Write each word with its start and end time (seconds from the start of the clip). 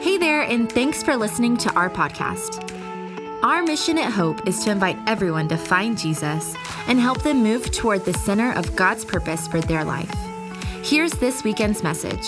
Hey 0.00 0.16
there, 0.16 0.42
and 0.42 0.70
thanks 0.70 1.02
for 1.02 1.16
listening 1.16 1.56
to 1.56 1.74
our 1.76 1.90
podcast. 1.90 2.62
Our 3.42 3.64
mission 3.64 3.98
at 3.98 4.12
Hope 4.12 4.46
is 4.46 4.62
to 4.64 4.70
invite 4.70 4.96
everyone 5.08 5.48
to 5.48 5.56
find 5.56 5.98
Jesus 5.98 6.54
and 6.86 7.00
help 7.00 7.20
them 7.24 7.42
move 7.42 7.72
toward 7.72 8.04
the 8.04 8.12
center 8.14 8.52
of 8.52 8.76
God's 8.76 9.04
purpose 9.04 9.48
for 9.48 9.60
their 9.60 9.84
life. 9.84 10.08
Here's 10.84 11.10
this 11.14 11.42
weekend's 11.42 11.82
message. 11.82 12.24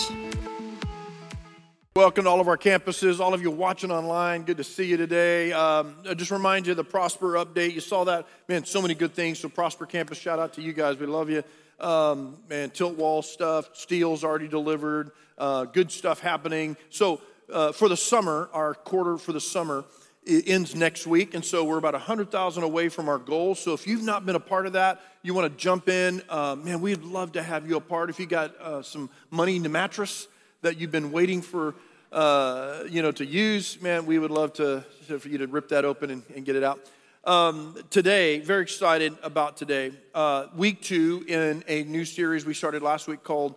Welcome 1.95 2.25
to 2.25 2.30
all 2.30 2.41
of 2.41 2.48
our 2.48 2.59
campuses, 2.59 3.20
all 3.20 3.32
of 3.34 3.41
you 3.41 3.52
watching 3.52 3.93
online. 3.93 4.43
Good 4.43 4.57
to 4.57 4.64
see 4.64 4.87
you 4.87 4.96
today. 4.96 5.52
Um, 5.52 5.95
I 6.09 6.14
just 6.14 6.32
remind 6.32 6.66
you 6.66 6.75
the 6.75 6.82
Prosper 6.82 7.34
update. 7.34 7.73
You 7.73 7.80
saw 7.80 8.02
that. 8.02 8.27
Man, 8.48 8.64
so 8.64 8.82
many 8.82 8.95
good 8.95 9.14
things. 9.14 9.39
So, 9.39 9.48
Prosper 9.48 9.87
Campus, 9.87 10.18
shout 10.18 10.41
out 10.41 10.55
to 10.55 10.61
you 10.61 10.73
guys. 10.73 10.96
We 10.96 11.07
love 11.07 11.30
you. 11.30 11.45
Um, 11.79 12.39
man, 12.48 12.71
tilt 12.71 12.96
wall 12.98 13.23
stuff, 13.23 13.71
steel's 13.75 14.23
already 14.23 14.48
delivered, 14.48 15.12
uh, 15.39 15.64
good 15.66 15.91
stuff 15.93 16.18
happening. 16.21 16.77
So, 16.91 17.21
uh, 17.53 17.73
for 17.73 17.89
the 17.89 17.96
summer, 17.96 18.48
our 18.53 18.75
quarter 18.75 19.17
for 19.18 19.32
the 19.32 19.40
summer 19.40 19.85
ends 20.27 20.75
next 20.75 21.07
week, 21.07 21.35
and 21.35 21.45
so 21.45 21.64
we're 21.64 21.79
about 21.79 21.95
100,000 21.95 22.63
away 22.63 22.89
from 22.91 23.08
our 23.08 23.18
goal. 23.18 23.54
So 23.54 23.72
if 23.72 23.86
you've 23.86 24.03
not 24.03 24.27
been 24.27 24.36
a 24.36 24.41
part 24.41 24.67
of 24.67 24.75
that, 24.75 25.00
you 25.22 25.32
want 25.35 25.50
to 25.50 25.58
jump 25.58 25.89
in, 25.89 26.22
uh, 26.29 26.57
man, 26.57 26.81
we'd 26.81 27.03
love 27.03 27.32
to 27.32 27.43
have 27.43 27.68
you 27.68 27.77
a 27.77 27.81
part. 27.81 28.11
If 28.11 28.21
you 28.21 28.27
got 28.27 28.55
uh, 28.61 28.82
some 28.82 29.08
money 29.31 29.57
in 29.57 29.63
the 29.63 29.68
mattress 29.71 30.29
that 30.63 30.79
you've 30.79 30.91
been 30.91 31.11
waiting 31.11 31.41
for, 31.41 31.75
uh, 32.12 32.84
you 32.89 33.00
know, 33.03 33.12
to 33.12 33.25
use, 33.25 33.80
man, 33.80 34.05
we 34.05 34.19
would 34.19 34.30
love 34.30 34.53
to, 34.55 34.83
for 35.06 35.27
you 35.28 35.39
to 35.39 35.47
rip 35.47 35.69
that 35.70 35.84
open 35.84 36.11
and, 36.11 36.22
and 36.36 36.44
get 36.44 36.55
it 36.55 36.62
out. 36.62 36.80
Um, 37.25 37.77
today, 37.91 38.41
very 38.41 38.62
excited 38.62 39.17
about 39.22 39.56
today, 39.56 39.92
uh, 40.14 40.47
week 40.55 40.83
two 40.83 41.25
in 41.28 41.64
a 41.67 41.83
new 41.84 42.05
series 42.05 42.44
we 42.44 42.55
started 42.55 42.83
last 42.83 43.08
week 43.08 43.22
called 43.22 43.56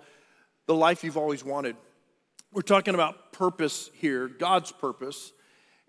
"The 0.67 0.75
Life 0.75 1.03
You've 1.05 1.15
Always 1.15 1.45
Wanted." 1.45 1.77
We're 2.51 2.61
talking 2.61 2.93
about 2.93 3.15
purpose 3.33 3.89
here, 3.95 4.27
God's 4.29 4.71
purpose. 4.71 5.33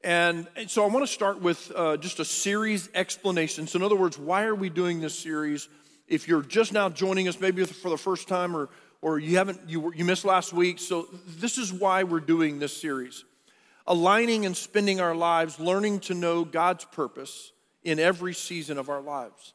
And, 0.02 0.48
and 0.56 0.68
so 0.68 0.82
I 0.82 0.86
want 0.88 1.06
to 1.06 1.12
start 1.12 1.40
with 1.40 1.70
uh, 1.76 1.96
just 1.98 2.18
a 2.18 2.24
series 2.24 2.88
explanation. 2.94 3.66
So, 3.68 3.76
in 3.78 3.82
other 3.84 3.94
words, 3.96 4.18
why 4.18 4.44
are 4.44 4.54
we 4.54 4.68
doing 4.68 5.00
this 5.00 5.16
series? 5.16 5.68
If 6.08 6.26
you're 6.26 6.42
just 6.42 6.72
now 6.72 6.88
joining 6.88 7.28
us, 7.28 7.38
maybe 7.40 7.64
for 7.64 7.88
the 7.88 7.96
first 7.96 8.28
time, 8.28 8.56
or, 8.56 8.68
or 9.00 9.18
you 9.18 9.38
haven't, 9.38 9.60
you, 9.68 9.92
you 9.94 10.04
missed 10.04 10.24
last 10.24 10.52
week. 10.52 10.78
So, 10.78 11.08
this 11.26 11.56
is 11.56 11.72
why 11.72 12.02
we're 12.02 12.20
doing 12.20 12.58
this 12.58 12.76
series 12.76 13.24
aligning 13.86 14.46
and 14.46 14.56
spending 14.56 14.98
our 15.00 15.14
lives 15.14 15.60
learning 15.60 16.00
to 16.00 16.14
know 16.14 16.42
God's 16.44 16.86
purpose 16.86 17.52
in 17.82 17.98
every 17.98 18.32
season 18.32 18.78
of 18.78 18.88
our 18.88 19.02
lives. 19.02 19.52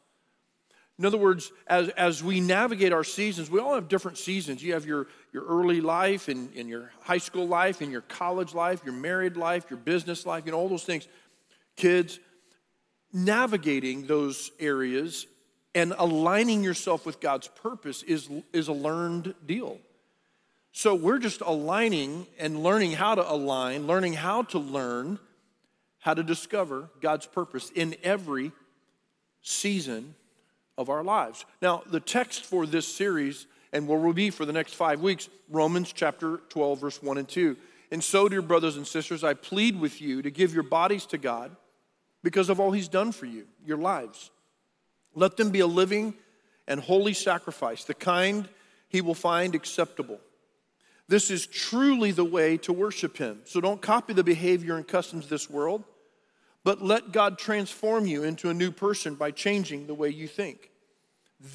In 1.00 1.06
other 1.06 1.18
words, 1.18 1.54
as, 1.66 1.88
as 1.90 2.22
we 2.22 2.42
navigate 2.42 2.92
our 2.92 3.06
seasons, 3.06 3.50
we 3.50 3.62
all 3.62 3.74
have 3.74 3.88
different 3.88 4.18
seasons. 4.18 4.62
You 4.62 4.74
have 4.74 4.86
your, 4.86 5.08
your 5.32 5.46
early 5.46 5.80
life 5.80 6.28
and, 6.28 6.54
and 6.58 6.68
your 6.68 6.92
high 7.04 7.20
school 7.20 7.48
life 7.48 7.80
and 7.80 7.90
your 7.90 8.02
college 8.02 8.54
life, 8.54 8.82
your 8.84 8.94
married 8.94 9.38
life, 9.38 9.68
your 9.70 9.80
business 9.80 10.26
life, 10.26 10.44
you 10.46 10.52
know, 10.52 10.60
all 10.60 10.68
those 10.68 10.84
things. 10.84 11.08
Kids, 11.78 12.20
navigating 13.14 14.08
those 14.08 14.52
areas 14.60 15.26
and 15.74 15.94
aligning 15.98 16.66
yourself 16.66 17.06
with 17.06 17.22
God's 17.22 17.48
purpose 17.48 18.04
is, 18.04 18.28
is 18.52 18.68
a 18.68 18.74
learned 18.74 19.36
deal. 19.48 19.78
So 20.74 20.96
we're 20.96 21.18
just 21.20 21.40
aligning 21.40 22.28
and 22.38 22.62
learning 22.62 22.92
how 22.92 23.16
to 23.16 23.32
align, 23.32 23.88
learning 23.88 24.14
how 24.14 24.44
to 24.44 24.60
learn, 24.60 25.18
how 26.00 26.14
to 26.14 26.24
discover 26.24 26.90
God's 27.02 27.26
purpose 27.26 27.70
in 27.74 27.96
every 28.04 28.52
season 29.42 30.16
of 30.80 30.90
our 30.90 31.04
lives. 31.04 31.46
Now, 31.62 31.84
the 31.86 32.00
text 32.00 32.46
for 32.46 32.66
this 32.66 32.88
series 32.88 33.46
and 33.74 33.86
where 33.88 34.00
we'll 34.00 34.14
be 34.14 34.30
for 34.32 34.46
the 34.46 34.54
next 34.54 34.74
five 34.74 35.02
weeks 35.02 35.30
Romans 35.50 35.92
chapter 35.92 36.38
12, 36.50 36.80
verse 36.80 37.04
1 37.04 37.18
and 37.20 37.28
2. 37.28 37.58
And 37.92 38.04
so, 38.04 38.30
dear 38.30 38.42
brothers 38.42 38.78
and 38.78 38.88
sisters, 38.88 39.24
I 39.24 39.34
plead 39.34 39.80
with 39.80 40.02
you 40.02 40.22
to 40.22 40.32
give 40.32 40.54
your 40.54 40.64
bodies 40.64 41.06
to 41.08 41.18
God 41.18 41.52
because 42.24 42.50
of 42.50 42.60
all 42.62 42.72
He's 42.72 42.88
done 42.88 43.12
for 43.12 43.26
you, 43.26 43.46
your 43.66 43.78
lives. 43.78 44.32
Let 45.14 45.36
them 45.36 45.50
be 45.52 45.60
a 45.60 45.68
living 45.68 46.14
and 46.66 46.80
holy 46.80 47.14
sacrifice, 47.14 47.84
the 47.84 47.94
kind 47.94 48.48
He 48.88 49.02
will 49.02 49.16
find 49.16 49.56
acceptable. 49.56 50.20
This 51.10 51.30
is 51.30 51.46
truly 51.46 52.12
the 52.12 52.26
way 52.26 52.56
to 52.60 52.72
worship 52.72 53.18
Him. 53.18 53.42
So 53.44 53.60
don't 53.60 53.82
copy 53.82 54.14
the 54.14 54.24
behavior 54.24 54.78
and 54.78 54.88
customs 54.88 55.26
of 55.26 55.30
this 55.30 55.50
world, 55.50 55.84
but 56.64 56.82
let 56.84 57.12
God 57.12 57.38
transform 57.38 58.06
you 58.06 58.24
into 58.24 58.50
a 58.50 58.54
new 58.54 58.70
person 58.72 59.16
by 59.16 59.32
changing 59.32 59.88
the 59.88 59.94
way 59.94 60.10
you 60.10 60.28
think. 60.28 60.69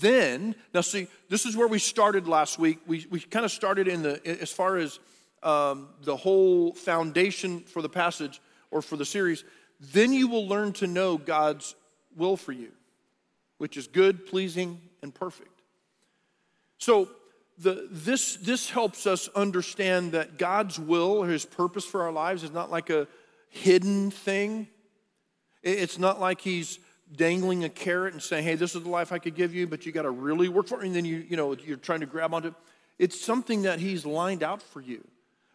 Then, 0.00 0.54
now 0.72 0.80
see, 0.80 1.08
this 1.28 1.44
is 1.44 1.56
where 1.56 1.66
we 1.68 1.78
started 1.78 2.26
last 2.26 2.58
week. 2.58 2.78
We, 2.86 3.06
we 3.10 3.20
kind 3.20 3.44
of 3.44 3.52
started 3.52 3.86
in 3.86 4.02
the, 4.02 4.20
as 4.40 4.50
far 4.50 4.76
as 4.78 4.98
um, 5.42 5.88
the 6.02 6.16
whole 6.16 6.72
foundation 6.72 7.60
for 7.60 7.82
the 7.82 7.88
passage 7.88 8.40
or 8.70 8.80
for 8.80 8.96
the 8.96 9.04
series. 9.04 9.44
Then 9.92 10.12
you 10.12 10.26
will 10.28 10.48
learn 10.48 10.72
to 10.74 10.86
know 10.86 11.18
God's 11.18 11.74
will 12.16 12.36
for 12.38 12.52
you, 12.52 12.70
which 13.58 13.76
is 13.76 13.86
good, 13.86 14.26
pleasing, 14.26 14.80
and 15.02 15.14
perfect. 15.14 15.48
So, 16.78 17.08
the, 17.58 17.86
this, 17.88 18.34
this 18.36 18.68
helps 18.70 19.06
us 19.06 19.28
understand 19.28 20.12
that 20.12 20.38
God's 20.38 20.78
will 20.78 21.22
or 21.22 21.28
His 21.28 21.44
purpose 21.44 21.84
for 21.84 22.02
our 22.02 22.10
lives 22.10 22.42
is 22.42 22.50
not 22.50 22.68
like 22.70 22.90
a 22.90 23.06
hidden 23.48 24.10
thing. 24.10 24.66
It's 25.62 25.98
not 25.98 26.20
like 26.20 26.40
He's 26.40 26.80
dangling 27.16 27.64
a 27.64 27.68
carrot 27.68 28.12
and 28.14 28.22
saying, 28.22 28.44
hey, 28.44 28.54
this 28.54 28.74
is 28.74 28.82
the 28.82 28.88
life 28.88 29.12
I 29.12 29.18
could 29.18 29.34
give 29.34 29.54
you, 29.54 29.66
but 29.66 29.86
you 29.86 29.92
got 29.92 30.02
to 30.02 30.10
really 30.10 30.48
work 30.48 30.66
for 30.66 30.82
it. 30.82 30.86
And 30.86 30.94
then 30.94 31.04
you, 31.04 31.24
you 31.28 31.36
know, 31.36 31.54
you're 31.54 31.76
trying 31.76 32.00
to 32.00 32.06
grab 32.06 32.34
onto 32.34 32.48
it. 32.48 32.54
It's 32.98 33.20
something 33.20 33.62
that 33.62 33.80
he's 33.80 34.06
lined 34.06 34.42
out 34.42 34.62
for 34.62 34.80
you. 34.80 35.06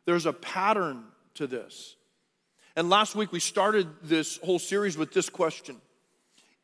There's 0.05 0.25
a 0.25 0.33
pattern 0.33 1.03
to 1.35 1.47
this. 1.47 1.95
And 2.75 2.89
last 2.89 3.15
week 3.15 3.31
we 3.31 3.39
started 3.39 3.87
this 4.03 4.37
whole 4.37 4.59
series 4.59 4.97
with 4.97 5.13
this 5.13 5.29
question 5.29 5.77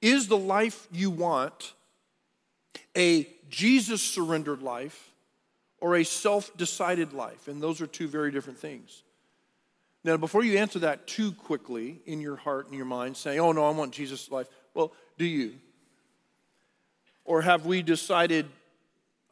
Is 0.01 0.27
the 0.27 0.37
life 0.37 0.87
you 0.91 1.09
want 1.09 1.73
a 2.97 3.27
Jesus 3.49 4.01
surrendered 4.01 4.61
life 4.61 5.11
or 5.79 5.95
a 5.95 6.03
self 6.03 6.55
decided 6.57 7.13
life? 7.13 7.47
And 7.47 7.61
those 7.61 7.81
are 7.81 7.87
two 7.87 8.07
very 8.07 8.31
different 8.31 8.59
things. 8.59 9.01
Now, 10.03 10.17
before 10.17 10.43
you 10.43 10.57
answer 10.59 10.77
that 10.79 11.07
too 11.07 11.31
quickly 11.31 11.99
in 12.05 12.21
your 12.21 12.35
heart 12.35 12.65
and 12.67 12.75
your 12.75 12.85
mind, 12.85 13.17
saying, 13.17 13.39
Oh, 13.39 13.51
no, 13.51 13.65
I 13.65 13.71
want 13.71 13.91
Jesus' 13.93 14.29
life, 14.29 14.47
well, 14.75 14.91
do 15.17 15.25
you? 15.25 15.55
Or 17.23 17.41
have 17.41 17.65
we 17.65 17.81
decided 17.81 18.45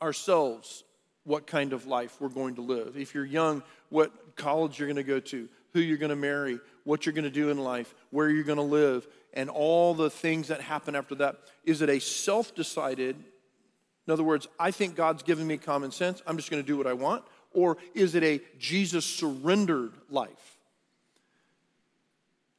ourselves 0.01 0.83
what 1.25 1.45
kind 1.45 1.73
of 1.73 1.85
life 1.85 2.19
we're 2.19 2.29
going 2.29 2.55
to 2.55 2.61
live? 2.61 2.97
If 2.97 3.13
you're 3.13 3.25
young, 3.25 3.61
what 3.89 4.35
college 4.35 4.79
you're 4.79 4.87
going 4.87 4.95
to 4.95 5.03
go 5.03 5.19
to, 5.19 5.47
who 5.73 5.79
you're 5.79 5.97
going 5.97 6.09
to 6.09 6.15
marry, 6.15 6.59
what 6.85 7.05
you're 7.05 7.13
going 7.13 7.23
to 7.25 7.29
do 7.29 7.49
in 7.51 7.57
life, 7.59 7.93
where 8.09 8.29
you're 8.29 8.43
going 8.45 8.55
to 8.57 8.63
live, 8.63 9.05
and 9.33 9.49
all 9.49 9.93
the 9.93 10.09
things 10.09 10.47
that 10.47 10.61
happen 10.61 10.95
after 10.95 11.15
that. 11.15 11.37
Is 11.65 11.81
it 11.81 11.89
a 11.89 11.99
self 11.99 12.55
decided, 12.55 13.15
in 14.07 14.13
other 14.13 14.23
words, 14.23 14.47
I 14.59 14.71
think 14.71 14.95
God's 14.95 15.23
given 15.23 15.45
me 15.45 15.57
common 15.57 15.91
sense, 15.91 16.21
I'm 16.25 16.37
just 16.37 16.49
going 16.49 16.63
to 16.63 16.67
do 16.67 16.77
what 16.77 16.87
I 16.87 16.93
want? 16.93 17.23
Or 17.53 17.77
is 17.93 18.15
it 18.15 18.23
a 18.23 18.41
Jesus 18.57 19.05
surrendered 19.05 19.93
life? 20.09 20.52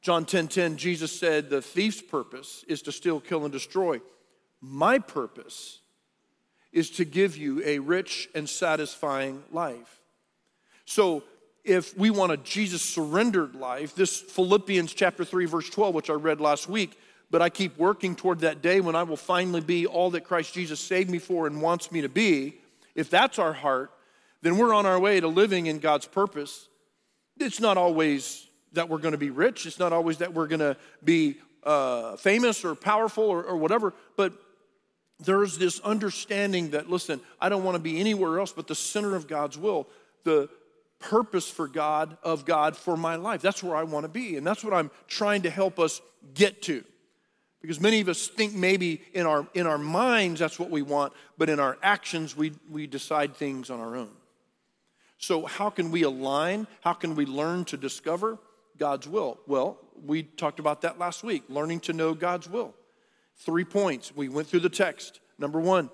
John 0.05 0.23
10:10, 0.25 0.27
10, 0.27 0.47
10, 0.49 0.77
Jesus 0.77 1.11
said, 1.19 1.49
"The 1.49 1.63
thief's 1.63 1.99
purpose 1.99 2.63
is 2.67 2.83
to 2.83 2.91
steal, 2.91 3.19
kill, 3.19 3.43
and 3.43 3.51
destroy. 3.51 4.01
My 4.61 4.99
purpose 4.99 5.79
is 6.71 6.91
to 6.91 7.05
give 7.05 7.35
you 7.35 7.63
a 7.65 7.79
rich 7.79 8.29
and 8.35 8.47
satisfying 8.47 9.43
life." 9.51 10.03
So 10.85 11.23
if 11.63 11.97
we 11.97 12.11
want 12.11 12.33
a 12.33 12.37
Jesus 12.37 12.83
surrendered 12.83 13.55
life, 13.55 13.95
this 13.95 14.21
Philippians 14.21 14.93
chapter 14.93 15.25
3, 15.25 15.45
verse 15.45 15.71
12, 15.71 15.95
which 15.95 16.11
I 16.11 16.13
read 16.13 16.39
last 16.39 16.69
week, 16.69 16.99
but 17.31 17.41
I 17.41 17.49
keep 17.49 17.75
working 17.75 18.15
toward 18.15 18.41
that 18.41 18.61
day 18.61 18.81
when 18.81 18.95
I 18.95 19.01
will 19.01 19.17
finally 19.17 19.61
be 19.61 19.87
all 19.87 20.11
that 20.11 20.21
Christ 20.21 20.53
Jesus 20.53 20.79
saved 20.79 21.09
me 21.09 21.17
for 21.17 21.47
and 21.47 21.63
wants 21.63 21.91
me 21.91 22.01
to 22.01 22.09
be. 22.09 22.61
If 22.93 23.09
that's 23.09 23.39
our 23.39 23.53
heart, 23.53 23.91
then 24.43 24.59
we're 24.59 24.71
on 24.71 24.85
our 24.85 24.99
way 24.99 25.19
to 25.19 25.27
living 25.27 25.65
in 25.65 25.79
God's 25.79 26.05
purpose. 26.05 26.67
It's 27.39 27.59
not 27.59 27.75
always 27.75 28.43
that 28.75 28.87
we're 28.89 28.99
going 28.99 29.13
to 29.13 29.17
be 29.17 29.31
rich. 29.31 29.65
It's 29.65 29.79
not 29.79 29.91
always 29.91 30.17
that 30.19 30.33
we're 30.33 30.47
going 30.47 30.59
to 30.59 30.77
be 31.03 31.37
uh, 31.63 32.15
famous 32.17 32.63
or 32.63 32.75
powerful 32.75 33.23
or, 33.23 33.43
or 33.43 33.57
whatever, 33.57 33.93
but 34.15 34.33
there's 35.23 35.57
this 35.57 35.79
understanding 35.79 36.71
that, 36.71 36.89
listen, 36.89 37.19
I 37.41 37.49
don't 37.49 37.63
want 37.63 37.75
to 37.75 37.79
be 37.81 37.99
anywhere 37.99 38.39
else 38.39 38.51
but 38.53 38.67
the 38.67 38.75
center 38.75 39.15
of 39.15 39.27
God's 39.27 39.57
will, 39.57 39.87
the 40.25 40.49
purpose 40.99 41.49
for 41.49 41.67
God, 41.67 42.17
of 42.21 42.45
God 42.45 42.77
for 42.77 42.95
my 42.95 43.15
life. 43.15 43.41
That's 43.41 43.63
where 43.63 43.75
I 43.75 43.83
want 43.83 44.03
to 44.03 44.09
be. 44.09 44.35
And 44.37 44.45
that's 44.45 44.63
what 44.63 44.73
I'm 44.73 44.91
trying 45.07 45.43
to 45.43 45.49
help 45.49 45.79
us 45.79 46.01
get 46.33 46.61
to. 46.63 46.83
Because 47.61 47.79
many 47.79 47.99
of 47.99 48.09
us 48.09 48.27
think 48.27 48.53
maybe 48.53 49.01
in 49.13 49.25
our, 49.25 49.47
in 49.55 49.65
our 49.65 49.77
minds 49.79 50.39
that's 50.39 50.59
what 50.59 50.69
we 50.69 50.81
want, 50.83 51.13
but 51.37 51.49
in 51.49 51.59
our 51.59 51.77
actions 51.81 52.37
we, 52.37 52.53
we 52.69 52.85
decide 52.85 53.35
things 53.35 53.69
on 53.69 53.79
our 53.79 53.95
own. 53.95 54.09
So, 55.17 55.45
how 55.45 55.69
can 55.69 55.91
we 55.91 56.03
align? 56.03 56.67
How 56.81 56.91
can 56.93 57.15
we 57.15 57.25
learn 57.25 57.63
to 57.65 57.77
discover? 57.77 58.37
God's 58.77 59.07
will? 59.07 59.39
Well, 59.47 59.77
we 60.05 60.23
talked 60.23 60.59
about 60.59 60.81
that 60.81 60.99
last 60.99 61.23
week, 61.23 61.43
learning 61.49 61.81
to 61.81 61.93
know 61.93 62.13
God's 62.13 62.49
will. 62.49 62.73
Three 63.37 63.65
points. 63.65 64.15
We 64.15 64.29
went 64.29 64.47
through 64.47 64.61
the 64.61 64.69
text. 64.69 65.19
Number 65.37 65.59
one, 65.59 65.89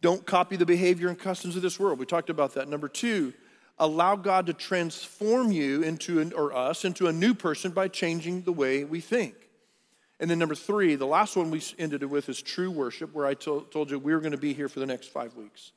don't 0.00 0.24
copy 0.26 0.56
the 0.56 0.66
behavior 0.66 1.08
and 1.08 1.18
customs 1.18 1.56
of 1.56 1.62
this 1.62 1.78
world. 1.78 1.98
We 1.98 2.06
talked 2.06 2.30
about 2.30 2.54
that. 2.54 2.68
Number 2.68 2.88
two, 2.88 3.32
allow 3.78 4.16
God 4.16 4.46
to 4.46 4.52
transform 4.52 5.50
you 5.52 5.82
into 5.82 6.20
an, 6.20 6.32
or 6.32 6.54
us 6.56 6.84
into 6.84 7.06
a 7.08 7.12
new 7.12 7.34
person 7.34 7.72
by 7.72 7.88
changing 7.88 8.42
the 8.42 8.52
way 8.52 8.84
we 8.84 9.00
think. 9.00 9.34
And 10.18 10.30
then 10.30 10.38
number 10.38 10.54
three, 10.54 10.94
the 10.96 11.06
last 11.06 11.36
one 11.36 11.50
we 11.50 11.62
ended 11.78 12.02
it 12.02 12.06
with 12.06 12.28
is 12.28 12.40
true 12.40 12.70
worship, 12.70 13.12
where 13.14 13.26
I 13.26 13.34
to- 13.34 13.66
told 13.70 13.90
you 13.90 13.98
we 13.98 14.14
were 14.14 14.20
going 14.20 14.32
to 14.32 14.38
be 14.38 14.54
here 14.54 14.68
for 14.68 14.80
the 14.80 14.86
next 14.86 15.08
five 15.08 15.34
weeks. 15.36 15.72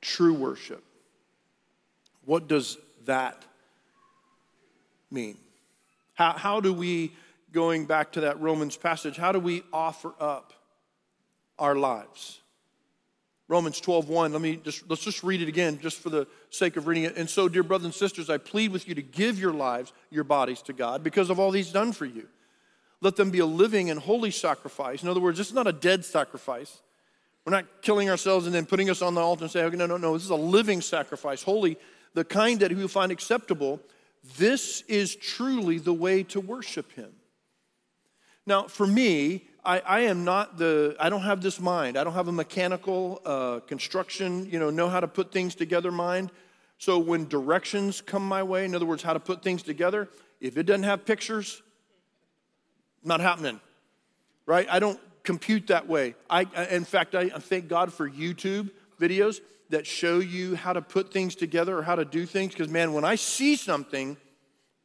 True 0.00 0.34
worship. 0.34 0.82
What 2.24 2.48
does 2.48 2.76
that 3.04 3.44
mean? 5.10 5.36
How, 6.14 6.32
how 6.32 6.60
do 6.60 6.72
we, 6.72 7.12
going 7.52 7.86
back 7.86 8.12
to 8.12 8.22
that 8.22 8.40
Romans 8.40 8.76
passage, 8.76 9.16
how 9.16 9.32
do 9.32 9.38
we 9.40 9.62
offer 9.72 10.12
up 10.20 10.52
our 11.58 11.74
lives? 11.76 12.40
Romans 13.48 13.82
1. 13.84 14.32
Let 14.32 14.40
me 14.40 14.56
just 14.58 14.88
let's 14.88 15.02
just 15.02 15.24
read 15.24 15.42
it 15.42 15.48
again 15.48 15.80
just 15.82 15.98
for 15.98 16.08
the 16.08 16.24
sake 16.50 16.76
of 16.76 16.86
reading 16.86 17.02
it. 17.04 17.16
And 17.16 17.28
so, 17.28 17.48
dear 17.48 17.64
brothers 17.64 17.86
and 17.86 17.94
sisters, 17.94 18.30
I 18.30 18.38
plead 18.38 18.70
with 18.70 18.86
you 18.88 18.94
to 18.94 19.02
give 19.02 19.40
your 19.40 19.52
lives, 19.52 19.92
your 20.10 20.22
bodies 20.22 20.62
to 20.62 20.72
God 20.72 21.02
because 21.02 21.30
of 21.30 21.40
all 21.40 21.50
he's 21.50 21.72
done 21.72 21.90
for 21.92 22.06
you. 22.06 22.28
Let 23.00 23.16
them 23.16 23.30
be 23.30 23.40
a 23.40 23.46
living 23.46 23.90
and 23.90 23.98
holy 23.98 24.30
sacrifice. 24.30 25.02
In 25.02 25.08
other 25.08 25.18
words, 25.20 25.36
this 25.36 25.48
is 25.48 25.54
not 25.54 25.66
a 25.66 25.72
dead 25.72 26.04
sacrifice. 26.04 26.80
We're 27.44 27.50
not 27.52 27.66
killing 27.82 28.08
ourselves 28.08 28.46
and 28.46 28.54
then 28.54 28.66
putting 28.66 28.88
us 28.88 29.02
on 29.02 29.14
the 29.16 29.20
altar 29.20 29.44
and 29.44 29.50
saying, 29.50 29.66
okay, 29.66 29.76
no, 29.76 29.86
no, 29.86 29.96
no, 29.96 30.12
this 30.12 30.22
is 30.24 30.30
a 30.30 30.36
living 30.36 30.80
sacrifice, 30.82 31.42
holy, 31.42 31.76
the 32.14 32.24
kind 32.24 32.60
that 32.60 32.70
you 32.70 32.86
find 32.86 33.10
acceptable 33.10 33.80
this 34.38 34.82
is 34.82 35.16
truly 35.16 35.78
the 35.78 35.92
way 35.94 36.22
to 36.24 36.40
worship 36.40 36.92
Him. 36.92 37.10
Now, 38.46 38.64
for 38.64 38.86
me, 38.86 39.46
I, 39.64 39.80
I, 39.80 40.00
am 40.00 40.24
not 40.24 40.56
the 40.56 40.96
i 40.98 41.10
don't 41.10 41.20
have 41.20 41.42
this 41.42 41.60
mind 41.60 41.98
i 41.98 42.02
don't 42.04 42.14
have 42.14 42.28
a 42.28 42.32
mechanical 42.32 43.20
uh, 43.26 43.60
construction 43.60 44.48
you 44.50 44.58
know 44.58 44.70
know 44.70 44.88
how 44.88 45.00
to 45.00 45.06
put 45.06 45.32
things 45.32 45.54
together 45.54 45.90
mind 45.92 46.30
so 46.78 46.98
when 46.98 47.28
directions 47.28 48.00
come 48.00 48.26
my 48.26 48.42
way 48.42 48.64
in 48.64 48.74
other 48.74 48.86
words 48.86 49.02
how 49.02 49.12
to 49.12 49.20
put 49.20 49.42
things 49.42 49.62
together 49.62 50.08
if 50.40 50.56
it 50.56 50.62
doesn't 50.62 50.84
have 50.84 51.04
pictures 51.04 51.60
not 53.04 53.20
happening 53.20 53.60
right 54.46 54.66
i 54.70 54.78
don't 54.78 54.98
compute 55.24 55.66
that 55.66 55.86
way 55.86 56.14
i 56.30 56.46
in 56.70 56.84
fact 56.84 57.14
i, 57.14 57.24
I 57.24 57.38
thank 57.38 57.68
god 57.68 57.92
for 57.92 58.08
youtube 58.08 58.70
videos 58.98 59.40
that 59.70 59.86
show 59.86 60.18
you 60.18 60.56
how 60.56 60.72
to 60.72 60.82
put 60.82 61.12
things 61.12 61.34
together 61.34 61.78
or 61.78 61.82
how 61.82 61.94
to 61.94 62.04
do 62.04 62.26
things 62.26 62.52
because 62.52 62.68
man 62.68 62.92
when 62.92 63.04
i 63.04 63.14
see 63.14 63.56
something 63.56 64.16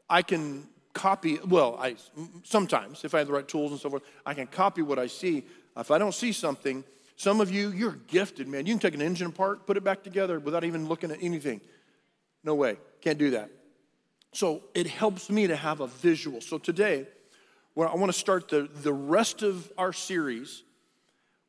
i 0.09 0.21
can 0.21 0.65
copy 0.93 1.37
well 1.47 1.77
i 1.79 1.95
sometimes 2.43 3.03
if 3.03 3.13
i 3.13 3.17
have 3.19 3.27
the 3.27 3.33
right 3.33 3.47
tools 3.47 3.71
and 3.71 3.79
so 3.79 3.89
forth 3.89 4.03
i 4.25 4.33
can 4.33 4.47
copy 4.47 4.81
what 4.81 4.97
i 4.97 5.05
see 5.07 5.43
if 5.77 5.91
i 5.91 5.97
don't 5.97 6.13
see 6.13 6.31
something 6.31 6.83
some 7.17 7.41
of 7.41 7.51
you 7.51 7.71
you're 7.71 7.97
gifted 8.07 8.47
man 8.47 8.65
you 8.65 8.73
can 8.73 8.79
take 8.79 8.93
an 8.93 9.01
engine 9.01 9.27
apart 9.27 9.65
put 9.67 9.75
it 9.75 9.83
back 9.83 10.03
together 10.03 10.39
without 10.39 10.63
even 10.63 10.87
looking 10.87 11.11
at 11.11 11.17
anything 11.21 11.59
no 12.43 12.55
way 12.55 12.77
can't 13.01 13.17
do 13.17 13.31
that 13.31 13.49
so 14.33 14.63
it 14.73 14.87
helps 14.87 15.29
me 15.29 15.47
to 15.47 15.55
have 15.55 15.81
a 15.81 15.87
visual 15.87 16.39
so 16.41 16.57
today 16.57 17.05
well, 17.73 17.89
i 17.91 17.95
want 17.95 18.11
to 18.13 18.17
start 18.17 18.47
the, 18.47 18.69
the 18.81 18.93
rest 18.93 19.41
of 19.43 19.69
our 19.77 19.91
series 19.91 20.63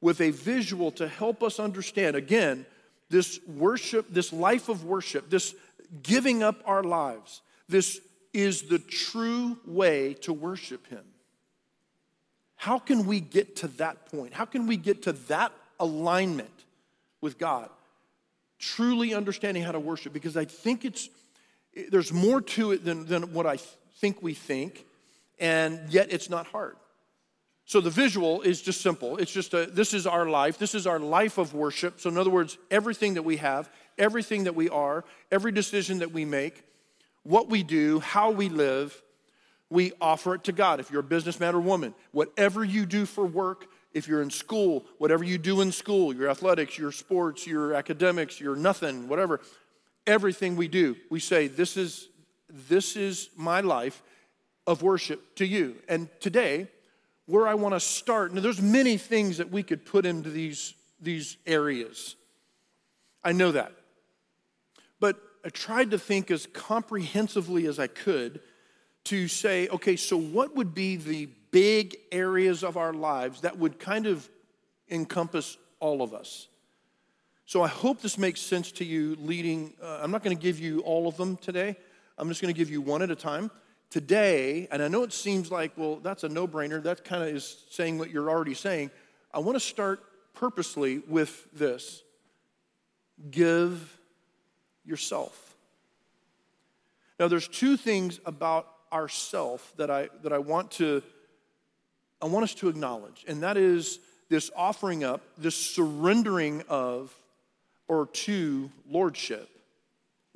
with 0.00 0.20
a 0.20 0.30
visual 0.30 0.90
to 0.90 1.06
help 1.06 1.40
us 1.42 1.58
understand 1.60 2.16
again 2.16 2.66
this 3.10 3.38
worship, 3.46 4.06
this 4.10 4.32
life 4.32 4.68
of 4.68 4.84
worship, 4.84 5.30
this 5.30 5.54
giving 6.02 6.42
up 6.42 6.60
our 6.64 6.82
lives, 6.82 7.40
this 7.68 8.00
is 8.32 8.62
the 8.62 8.78
true 8.78 9.58
way 9.66 10.14
to 10.14 10.32
worship 10.32 10.86
Him. 10.88 11.04
How 12.56 12.78
can 12.78 13.06
we 13.06 13.20
get 13.20 13.56
to 13.56 13.68
that 13.78 14.06
point? 14.10 14.32
How 14.32 14.44
can 14.44 14.66
we 14.66 14.76
get 14.76 15.02
to 15.04 15.12
that 15.28 15.52
alignment 15.78 16.50
with 17.20 17.38
God? 17.38 17.70
Truly 18.58 19.14
understanding 19.14 19.62
how 19.62 19.72
to 19.72 19.80
worship, 19.80 20.12
because 20.12 20.36
I 20.36 20.44
think 20.44 20.84
it's 20.84 21.08
there's 21.90 22.10
more 22.12 22.40
to 22.40 22.72
it 22.72 22.84
than, 22.86 23.04
than 23.04 23.34
what 23.34 23.44
I 23.44 23.58
think 23.98 24.22
we 24.22 24.32
think, 24.32 24.86
and 25.38 25.78
yet 25.90 26.08
it's 26.10 26.30
not 26.30 26.46
hard. 26.46 26.74
So 27.66 27.80
the 27.80 27.90
visual 27.90 28.42
is 28.42 28.62
just 28.62 28.80
simple. 28.80 29.16
It's 29.16 29.32
just 29.32 29.52
a, 29.52 29.66
this 29.66 29.92
is 29.92 30.06
our 30.06 30.26
life. 30.30 30.56
This 30.56 30.72
is 30.74 30.86
our 30.86 31.00
life 31.00 31.36
of 31.36 31.52
worship. 31.52 31.98
So, 32.00 32.08
in 32.08 32.16
other 32.16 32.30
words, 32.30 32.56
everything 32.70 33.14
that 33.14 33.22
we 33.24 33.38
have, 33.38 33.68
everything 33.98 34.44
that 34.44 34.54
we 34.54 34.68
are, 34.68 35.04
every 35.32 35.50
decision 35.50 35.98
that 35.98 36.12
we 36.12 36.24
make, 36.24 36.62
what 37.24 37.48
we 37.48 37.64
do, 37.64 37.98
how 37.98 38.30
we 38.30 38.48
live, 38.48 39.00
we 39.68 39.92
offer 40.00 40.36
it 40.36 40.44
to 40.44 40.52
God. 40.52 40.78
If 40.78 40.92
you're 40.92 41.00
a 41.00 41.04
businessman 41.04 41.56
or 41.56 41.60
woman, 41.60 41.92
whatever 42.12 42.62
you 42.62 42.86
do 42.86 43.04
for 43.04 43.26
work, 43.26 43.66
if 43.92 44.06
you're 44.06 44.22
in 44.22 44.30
school, 44.30 44.84
whatever 44.98 45.24
you 45.24 45.36
do 45.36 45.60
in 45.60 45.72
school, 45.72 46.14
your 46.14 46.30
athletics, 46.30 46.78
your 46.78 46.92
sports, 46.92 47.48
your 47.48 47.74
academics, 47.74 48.38
your 48.38 48.54
nothing, 48.54 49.08
whatever, 49.08 49.40
everything 50.06 50.54
we 50.54 50.68
do, 50.68 50.94
we 51.10 51.18
say, 51.18 51.48
This 51.48 51.76
is, 51.76 52.08
this 52.48 52.94
is 52.94 53.28
my 53.36 53.60
life 53.60 54.04
of 54.68 54.82
worship 54.84 55.34
to 55.36 55.44
you. 55.44 55.74
And 55.88 56.08
today, 56.20 56.68
where 57.26 57.46
I 57.46 57.54
want 57.54 57.74
to 57.74 57.80
start. 57.80 58.32
Now, 58.32 58.40
there's 58.40 58.62
many 58.62 58.96
things 58.96 59.38
that 59.38 59.50
we 59.50 59.62
could 59.62 59.84
put 59.84 60.06
into 60.06 60.30
these, 60.30 60.74
these 61.00 61.36
areas. 61.44 62.16
I 63.22 63.32
know 63.32 63.52
that. 63.52 63.72
But 65.00 65.20
I 65.44 65.48
tried 65.48 65.90
to 65.90 65.98
think 65.98 66.30
as 66.30 66.46
comprehensively 66.46 67.66
as 67.66 67.78
I 67.78 67.88
could 67.88 68.40
to 69.04 69.28
say, 69.28 69.68
okay, 69.68 69.96
so 69.96 70.16
what 70.16 70.54
would 70.56 70.74
be 70.74 70.96
the 70.96 71.28
big 71.50 71.96
areas 72.12 72.62
of 72.64 72.76
our 72.76 72.92
lives 72.92 73.40
that 73.42 73.58
would 73.58 73.78
kind 73.78 74.06
of 74.06 74.28
encompass 74.88 75.56
all 75.80 76.02
of 76.02 76.14
us? 76.14 76.48
So 77.44 77.62
I 77.62 77.68
hope 77.68 78.00
this 78.02 78.18
makes 78.18 78.40
sense 78.40 78.72
to 78.72 78.84
you 78.84 79.16
leading. 79.20 79.72
Uh, 79.82 80.00
I'm 80.02 80.10
not 80.10 80.24
going 80.24 80.36
to 80.36 80.42
give 80.42 80.58
you 80.58 80.80
all 80.80 81.06
of 81.06 81.16
them 81.16 81.36
today, 81.36 81.76
I'm 82.18 82.28
just 82.28 82.40
going 82.40 82.54
to 82.54 82.58
give 82.58 82.70
you 82.70 82.80
one 82.80 83.02
at 83.02 83.10
a 83.10 83.16
time 83.16 83.50
today, 83.90 84.68
and 84.70 84.82
I 84.82 84.88
know 84.88 85.02
it 85.02 85.12
seems 85.12 85.50
like, 85.50 85.72
well, 85.76 85.96
that's 85.96 86.24
a 86.24 86.28
no 86.28 86.46
brainer. 86.46 86.82
That 86.82 87.04
kind 87.04 87.22
of 87.22 87.28
is 87.28 87.64
saying 87.70 87.98
what 87.98 88.10
you're 88.10 88.28
already 88.30 88.54
saying. 88.54 88.90
I 89.32 89.38
want 89.40 89.56
to 89.56 89.60
start 89.60 90.00
purposely 90.34 91.00
with 91.08 91.46
this 91.52 92.02
give 93.30 93.96
yourself. 94.84 95.54
Now, 97.18 97.28
there's 97.28 97.48
two 97.48 97.76
things 97.78 98.20
about 98.26 98.68
ourself 98.92 99.72
that 99.78 99.90
I, 99.90 100.10
that 100.22 100.32
I 100.32 100.38
want 100.38 100.70
to 100.72 101.02
I 102.22 102.26
want 102.26 102.44
us 102.44 102.54
to 102.54 102.68
acknowledge, 102.70 103.24
and 103.28 103.42
that 103.42 103.58
is 103.58 103.98
this 104.30 104.50
offering 104.56 105.04
up, 105.04 105.20
this 105.36 105.54
surrendering 105.54 106.64
of 106.68 107.14
or 107.88 108.06
to 108.06 108.70
lordship. 108.90 109.50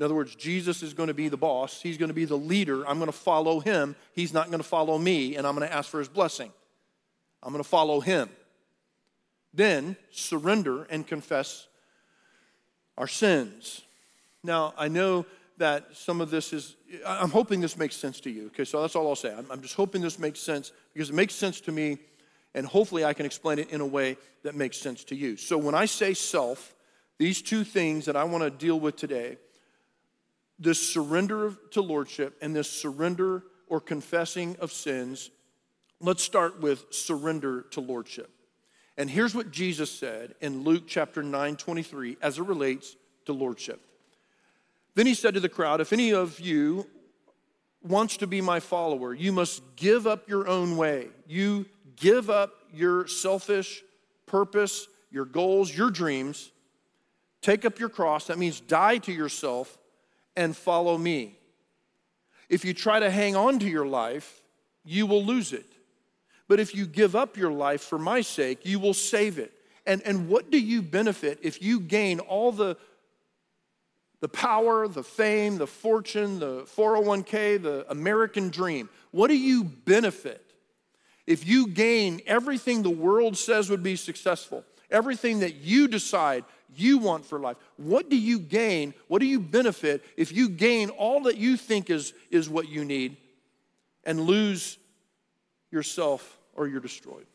In 0.00 0.04
other 0.04 0.14
words, 0.14 0.34
Jesus 0.34 0.82
is 0.82 0.94
going 0.94 1.08
to 1.08 1.14
be 1.14 1.28
the 1.28 1.36
boss. 1.36 1.82
He's 1.82 1.98
going 1.98 2.08
to 2.08 2.14
be 2.14 2.24
the 2.24 2.36
leader. 2.38 2.88
I'm 2.88 2.96
going 2.98 3.12
to 3.12 3.12
follow 3.12 3.60
him. 3.60 3.94
He's 4.14 4.32
not 4.32 4.46
going 4.46 4.58
to 4.58 4.64
follow 4.64 4.96
me, 4.96 5.36
and 5.36 5.46
I'm 5.46 5.54
going 5.54 5.68
to 5.68 5.72
ask 5.74 5.90
for 5.90 5.98
his 5.98 6.08
blessing. 6.08 6.50
I'm 7.42 7.52
going 7.52 7.62
to 7.62 7.68
follow 7.68 8.00
him. 8.00 8.30
Then 9.52 9.96
surrender 10.10 10.84
and 10.84 11.06
confess 11.06 11.66
our 12.96 13.06
sins. 13.06 13.82
Now, 14.42 14.72
I 14.78 14.88
know 14.88 15.26
that 15.58 15.88
some 15.94 16.22
of 16.22 16.30
this 16.30 16.54
is, 16.54 16.76
I'm 17.06 17.30
hoping 17.30 17.60
this 17.60 17.76
makes 17.76 17.94
sense 17.94 18.20
to 18.20 18.30
you. 18.30 18.46
Okay, 18.46 18.64
so 18.64 18.80
that's 18.80 18.96
all 18.96 19.06
I'll 19.06 19.16
say. 19.16 19.34
I'm, 19.36 19.50
I'm 19.50 19.60
just 19.60 19.74
hoping 19.74 20.00
this 20.00 20.18
makes 20.18 20.40
sense 20.40 20.72
because 20.94 21.10
it 21.10 21.14
makes 21.14 21.34
sense 21.34 21.60
to 21.62 21.72
me, 21.72 21.98
and 22.54 22.64
hopefully 22.64 23.04
I 23.04 23.12
can 23.12 23.26
explain 23.26 23.58
it 23.58 23.68
in 23.68 23.82
a 23.82 23.86
way 23.86 24.16
that 24.44 24.54
makes 24.54 24.78
sense 24.78 25.04
to 25.04 25.14
you. 25.14 25.36
So 25.36 25.58
when 25.58 25.74
I 25.74 25.84
say 25.84 26.14
self, 26.14 26.74
these 27.18 27.42
two 27.42 27.64
things 27.64 28.06
that 28.06 28.16
I 28.16 28.24
want 28.24 28.42
to 28.44 28.50
deal 28.50 28.80
with 28.80 28.96
today 28.96 29.36
this 30.60 30.78
surrender 30.86 31.54
to 31.70 31.80
lordship 31.80 32.36
and 32.42 32.54
this 32.54 32.70
surrender 32.70 33.42
or 33.66 33.80
confessing 33.80 34.54
of 34.60 34.70
sins, 34.70 35.30
let's 36.00 36.22
start 36.22 36.60
with 36.60 36.84
surrender 36.90 37.62
to 37.70 37.80
lordship. 37.80 38.30
And 38.98 39.08
here's 39.08 39.34
what 39.34 39.50
Jesus 39.50 39.90
said 39.90 40.34
in 40.42 40.62
Luke 40.62 40.84
chapter 40.86 41.22
9, 41.22 41.56
23, 41.56 42.18
as 42.20 42.38
it 42.38 42.42
relates 42.42 42.94
to 43.24 43.32
lordship. 43.32 43.80
Then 44.94 45.06
he 45.06 45.14
said 45.14 45.34
to 45.34 45.40
the 45.40 45.48
crowd, 45.48 45.80
If 45.80 45.94
any 45.94 46.12
of 46.12 46.38
you 46.40 46.86
wants 47.82 48.18
to 48.18 48.26
be 48.26 48.42
my 48.42 48.60
follower, 48.60 49.14
you 49.14 49.32
must 49.32 49.62
give 49.76 50.06
up 50.06 50.28
your 50.28 50.46
own 50.46 50.76
way. 50.76 51.08
You 51.26 51.64
give 51.96 52.28
up 52.28 52.52
your 52.74 53.06
selfish 53.06 53.82
purpose, 54.26 54.86
your 55.10 55.24
goals, 55.24 55.74
your 55.74 55.90
dreams. 55.90 56.50
Take 57.42 57.64
up 57.64 57.78
your 57.80 57.88
cross. 57.88 58.26
That 58.28 58.36
means 58.38 58.60
die 58.60 58.98
to 58.98 59.12
yourself 59.12 59.76
and 60.40 60.56
follow 60.56 60.96
me. 60.96 61.38
If 62.48 62.64
you 62.64 62.72
try 62.74 62.98
to 62.98 63.10
hang 63.10 63.36
on 63.36 63.58
to 63.60 63.66
your 63.66 63.84
life, 63.86 64.40
you 64.84 65.06
will 65.06 65.22
lose 65.24 65.52
it. 65.52 65.66
But 66.48 66.58
if 66.58 66.74
you 66.74 66.86
give 66.86 67.14
up 67.14 67.36
your 67.36 67.52
life 67.52 67.82
for 67.82 67.98
my 67.98 68.22
sake, 68.22 68.64
you 68.66 68.80
will 68.80 68.94
save 68.94 69.38
it. 69.38 69.52
And, 69.86 70.00
and 70.04 70.28
what 70.28 70.50
do 70.50 70.58
you 70.58 70.80
benefit 70.82 71.38
if 71.42 71.60
you 71.62 71.78
gain 71.78 72.18
all 72.20 72.52
the, 72.52 72.76
the 74.20 74.28
power, 74.30 74.88
the 74.88 75.02
fame, 75.04 75.58
the 75.58 75.66
fortune, 75.66 76.38
the 76.40 76.62
401k, 76.62 77.62
the 77.62 77.84
American 77.90 78.48
dream? 78.48 78.88
What 79.12 79.28
do 79.28 79.36
you 79.36 79.62
benefit 79.62 80.42
if 81.26 81.46
you 81.46 81.66
gain 81.68 82.20
everything 82.26 82.82
the 82.82 82.88
world 82.90 83.36
says 83.36 83.68
would 83.70 83.82
be 83.82 83.94
successful, 83.94 84.64
everything 84.90 85.40
that 85.40 85.56
you 85.56 85.86
decide 85.86 86.44
you 86.76 86.98
want 86.98 87.24
for 87.24 87.38
life. 87.38 87.56
What 87.76 88.08
do 88.08 88.16
you 88.16 88.38
gain? 88.38 88.94
What 89.08 89.20
do 89.20 89.26
you 89.26 89.40
benefit 89.40 90.04
if 90.16 90.32
you 90.32 90.48
gain 90.48 90.90
all 90.90 91.22
that 91.24 91.36
you 91.36 91.56
think 91.56 91.90
is, 91.90 92.12
is 92.30 92.48
what 92.48 92.68
you 92.68 92.84
need 92.84 93.16
and 94.04 94.20
lose 94.20 94.78
yourself 95.70 96.38
or 96.54 96.66
you're 96.66 96.80
destroyed? 96.80 97.26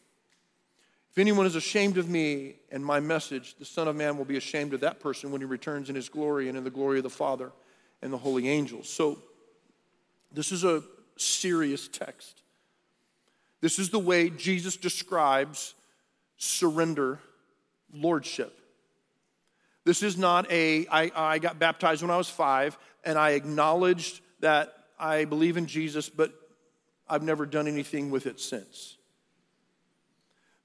If 1.11 1.19
anyone 1.19 1.45
is 1.45 1.55
ashamed 1.55 1.97
of 1.97 2.09
me 2.09 2.55
and 2.71 2.83
my 2.85 2.99
message, 2.99 3.55
the 3.57 3.63
Son 3.65 3.87
of 3.87 3.95
Man 3.95 4.17
will 4.17 4.25
be 4.25 4.35
ashamed 4.37 4.73
of 4.73 4.81
that 4.81 4.99
person 4.99 5.31
when 5.31 5.39
he 5.41 5.45
returns 5.45 5.89
in 5.89 5.95
his 5.95 6.09
glory 6.09 6.49
and 6.49 6.57
in 6.57 6.63
the 6.65 6.69
glory 6.69 6.97
of 6.97 7.03
the 7.03 7.09
Father 7.09 7.51
and 8.01 8.11
the 8.11 8.17
holy 8.17 8.49
angels. 8.49 8.89
So, 8.89 9.17
this 10.33 10.51
is 10.51 10.65
a 10.65 10.83
serious 11.17 11.87
text. 11.87 12.41
This 13.61 13.79
is 13.79 13.89
the 13.89 13.99
way 13.99 14.29
Jesus 14.29 14.75
describes 14.75 15.73
surrender, 16.37 17.19
lordship. 17.93 18.53
This 19.85 20.01
is 20.03 20.17
not 20.17 20.51
a 20.51 20.87
I, 20.87 21.11
I 21.15 21.39
got 21.39 21.57
baptized 21.59 22.01
when 22.01 22.11
I 22.11 22.17
was 22.17 22.29
five, 22.29 22.77
and 23.05 23.17
I 23.17 23.31
acknowledged 23.31 24.19
that 24.41 24.73
I 24.99 25.25
believe 25.25 25.57
in 25.57 25.67
Jesus, 25.67 26.09
but 26.09 26.33
I've 27.07 27.23
never 27.23 27.45
done 27.45 27.67
anything 27.67 28.09
with 28.09 28.25
it 28.25 28.39
since. 28.39 28.97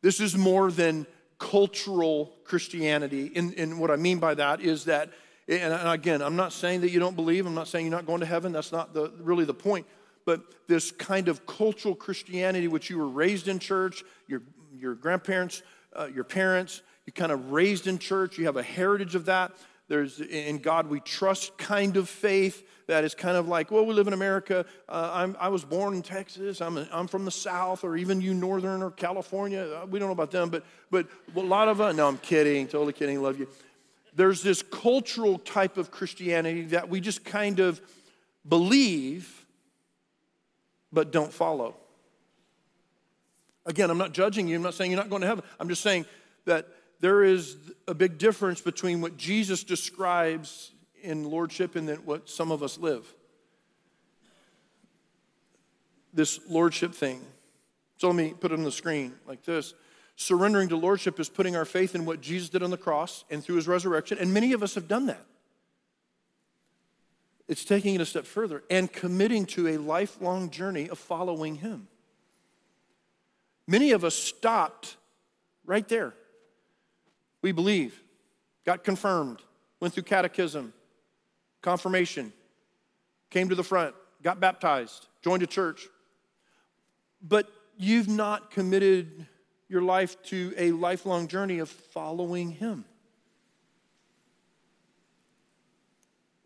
This 0.00 0.20
is 0.20 0.36
more 0.36 0.70
than 0.70 1.06
cultural 1.38 2.32
Christianity. 2.44 3.30
And, 3.36 3.52
and 3.58 3.78
what 3.78 3.90
I 3.90 3.96
mean 3.96 4.18
by 4.18 4.34
that 4.34 4.62
is 4.62 4.86
that, 4.86 5.10
and 5.46 5.72
again, 5.88 6.22
I'm 6.22 6.36
not 6.36 6.54
saying 6.54 6.80
that 6.80 6.90
you 6.90 6.98
don't 6.98 7.16
believe, 7.16 7.44
I'm 7.46 7.54
not 7.54 7.68
saying 7.68 7.84
you're 7.84 7.94
not 7.94 8.06
going 8.06 8.20
to 8.20 8.26
heaven, 8.26 8.52
that's 8.52 8.72
not 8.72 8.94
the, 8.94 9.12
really 9.20 9.44
the 9.44 9.54
point. 9.54 9.86
But 10.24 10.40
this 10.66 10.90
kind 10.92 11.28
of 11.28 11.46
cultural 11.46 11.94
Christianity, 11.94 12.68
which 12.68 12.88
you 12.88 12.98
were 12.98 13.08
raised 13.08 13.48
in 13.48 13.58
church, 13.58 14.02
your, 14.26 14.42
your 14.72 14.94
grandparents, 14.94 15.62
uh, 15.94 16.06
your 16.14 16.24
parents, 16.24 16.80
you're 17.16 17.26
kind 17.28 17.32
of 17.32 17.50
raised 17.50 17.86
in 17.88 17.98
church, 17.98 18.38
you 18.38 18.44
have 18.46 18.56
a 18.56 18.62
heritage 18.62 19.14
of 19.16 19.24
that. 19.26 19.50
There's 19.88 20.20
in 20.20 20.58
God 20.58 20.86
we 20.88 21.00
trust 21.00 21.58
kind 21.58 21.96
of 21.96 22.08
faith 22.08 22.64
that 22.86 23.02
is 23.02 23.14
kind 23.16 23.36
of 23.36 23.48
like, 23.48 23.72
well, 23.72 23.84
we 23.84 23.94
live 23.94 24.06
in 24.06 24.12
America. 24.12 24.64
Uh, 24.88 25.28
i 25.40 25.48
was 25.48 25.64
born 25.64 25.94
in 25.94 26.02
Texas. 26.02 26.60
I'm, 26.60 26.78
a, 26.78 26.88
I'm 26.92 27.08
from 27.08 27.24
the 27.24 27.30
South, 27.32 27.82
or 27.82 27.96
even 27.96 28.20
you 28.20 28.32
Northern 28.32 28.80
or 28.82 28.92
California. 28.92 29.62
Uh, 29.64 29.86
we 29.86 29.98
don't 29.98 30.06
know 30.08 30.12
about 30.12 30.30
them, 30.30 30.50
but, 30.50 30.64
but 30.92 31.06
a 31.34 31.40
lot 31.40 31.66
of 31.68 31.80
us, 31.80 31.92
uh, 31.92 31.96
no, 31.96 32.06
I'm 32.08 32.18
kidding, 32.18 32.66
totally 32.68 32.92
kidding, 32.92 33.20
love 33.22 33.38
you. 33.40 33.48
There's 34.14 34.40
this 34.42 34.62
cultural 34.62 35.38
type 35.40 35.76
of 35.78 35.90
Christianity 35.90 36.62
that 36.66 36.88
we 36.88 37.00
just 37.00 37.24
kind 37.24 37.58
of 37.58 37.80
believe 38.48 39.44
but 40.92 41.10
don't 41.10 41.32
follow. 41.32 41.74
Again, 43.66 43.90
I'm 43.90 43.98
not 43.98 44.12
judging 44.12 44.46
you. 44.48 44.54
I'm 44.56 44.62
not 44.62 44.74
saying 44.74 44.90
you're 44.92 45.00
not 45.00 45.10
going 45.10 45.22
to 45.22 45.28
heaven. 45.28 45.44
I'm 45.58 45.68
just 45.68 45.82
saying 45.82 46.06
that 46.46 46.66
there 47.00 47.24
is 47.24 47.56
a 47.88 47.94
big 47.94 48.18
difference 48.18 48.60
between 48.60 49.00
what 49.00 49.16
Jesus 49.16 49.64
describes 49.64 50.72
in 51.02 51.24
lordship 51.28 51.74
and 51.76 51.88
then 51.88 51.96
what 52.04 52.28
some 52.28 52.52
of 52.52 52.62
us 52.62 52.78
live. 52.78 53.10
This 56.12 56.38
lordship 56.48 56.94
thing. 56.94 57.22
So 57.96 58.08
let 58.08 58.16
me 58.16 58.34
put 58.38 58.52
it 58.52 58.58
on 58.58 58.64
the 58.64 58.72
screen 58.72 59.14
like 59.26 59.44
this. 59.44 59.74
Surrendering 60.16 60.68
to 60.68 60.76
lordship 60.76 61.18
is 61.18 61.30
putting 61.30 61.56
our 61.56 61.64
faith 61.64 61.94
in 61.94 62.04
what 62.04 62.20
Jesus 62.20 62.50
did 62.50 62.62
on 62.62 62.70
the 62.70 62.76
cross 62.76 63.24
and 63.30 63.42
through 63.42 63.56
his 63.56 63.66
resurrection, 63.66 64.18
and 64.18 64.34
many 64.34 64.52
of 64.52 64.62
us 64.62 64.74
have 64.74 64.86
done 64.86 65.06
that. 65.06 65.24
It's 67.48 67.64
taking 67.64 67.94
it 67.94 68.00
a 68.00 68.06
step 68.06 68.26
further 68.26 68.62
and 68.70 68.92
committing 68.92 69.46
to 69.46 69.68
a 69.68 69.76
lifelong 69.78 70.50
journey 70.50 70.88
of 70.88 70.98
following 70.98 71.56
him. 71.56 71.88
Many 73.66 73.92
of 73.92 74.04
us 74.04 74.14
stopped 74.14 74.96
right 75.64 75.86
there. 75.88 76.12
We 77.42 77.52
believe, 77.52 78.00
got 78.64 78.84
confirmed, 78.84 79.38
went 79.80 79.94
through 79.94 80.02
catechism, 80.02 80.72
confirmation, 81.62 82.32
came 83.30 83.48
to 83.48 83.54
the 83.54 83.62
front, 83.62 83.94
got 84.22 84.40
baptized, 84.40 85.06
joined 85.22 85.42
a 85.42 85.46
church. 85.46 85.86
But 87.22 87.50
you've 87.78 88.08
not 88.08 88.50
committed 88.50 89.26
your 89.68 89.82
life 89.82 90.22
to 90.24 90.52
a 90.58 90.72
lifelong 90.72 91.28
journey 91.28 91.60
of 91.60 91.68
following 91.70 92.50
Him. 92.50 92.84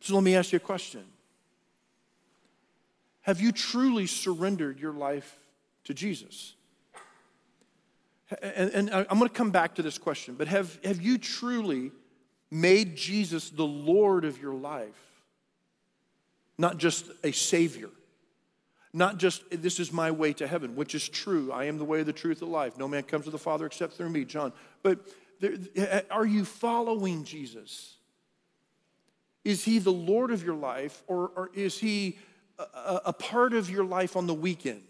So 0.01 0.15
let 0.15 0.23
me 0.23 0.37
ask 0.37 0.53
you 0.53 0.57
a 0.57 0.61
question 0.61 1.05
Have 3.23 3.41
you 3.41 3.51
truly 3.51 4.07
surrendered 4.07 4.79
your 4.79 4.93
life 4.93 5.37
to 5.85 5.95
Jesus? 5.95 6.55
And, 8.43 8.71
and 8.71 8.91
I'm 8.91 9.19
going 9.19 9.29
to 9.29 9.29
come 9.29 9.51
back 9.51 9.75
to 9.75 9.83
this 9.83 9.99
question, 9.99 10.35
but 10.35 10.49
have, 10.49 10.83
have 10.85 11.01
you 11.03 11.19
truly 11.19 11.93
made 12.51 12.97
Jesus 12.97 13.51
the 13.51 13.67
Lord 13.67 14.25
of 14.25 14.41
your 14.41 14.55
life? 14.55 14.89
Not 16.57 16.79
just 16.79 17.07
a 17.25 17.33
Savior, 17.33 17.91
not 18.93 19.19
just 19.19 19.43
this 19.51 19.81
is 19.81 19.93
my 19.93 20.11
way 20.13 20.33
to 20.35 20.47
heaven, 20.47 20.77
which 20.77 20.95
is 20.95 21.09
true. 21.09 21.51
I 21.53 21.65
am 21.65 21.79
the 21.79 21.85
way, 21.85 22.03
the 22.05 22.13
truth, 22.13 22.39
the 22.39 22.47
life. 22.47 22.79
No 22.79 22.87
man 22.87 23.03
comes 23.03 23.25
to 23.25 23.31
the 23.33 23.39
Father 23.39 23.67
except 23.67 23.95
through 23.95 24.11
me, 24.11 24.25
John. 24.25 24.53
But 24.85 25.01
there, 25.41 26.05
are 26.13 26.25
you 26.25 26.45
following 26.45 27.25
Jesus? 27.25 27.97
Is 29.45 29.65
he 29.65 29.81
the 29.81 29.91
Lord 29.93 30.31
of 30.31 30.45
your 30.45 30.55
life, 30.55 31.03
or, 31.09 31.33
or 31.35 31.51
is 31.55 31.79
he 31.79 32.19
a, 32.61 33.01
a 33.07 33.13
part 33.13 33.53
of 33.53 33.69
your 33.69 33.85
life 33.85 34.17
on 34.17 34.27
the 34.29 34.35
weekend? 34.35 34.83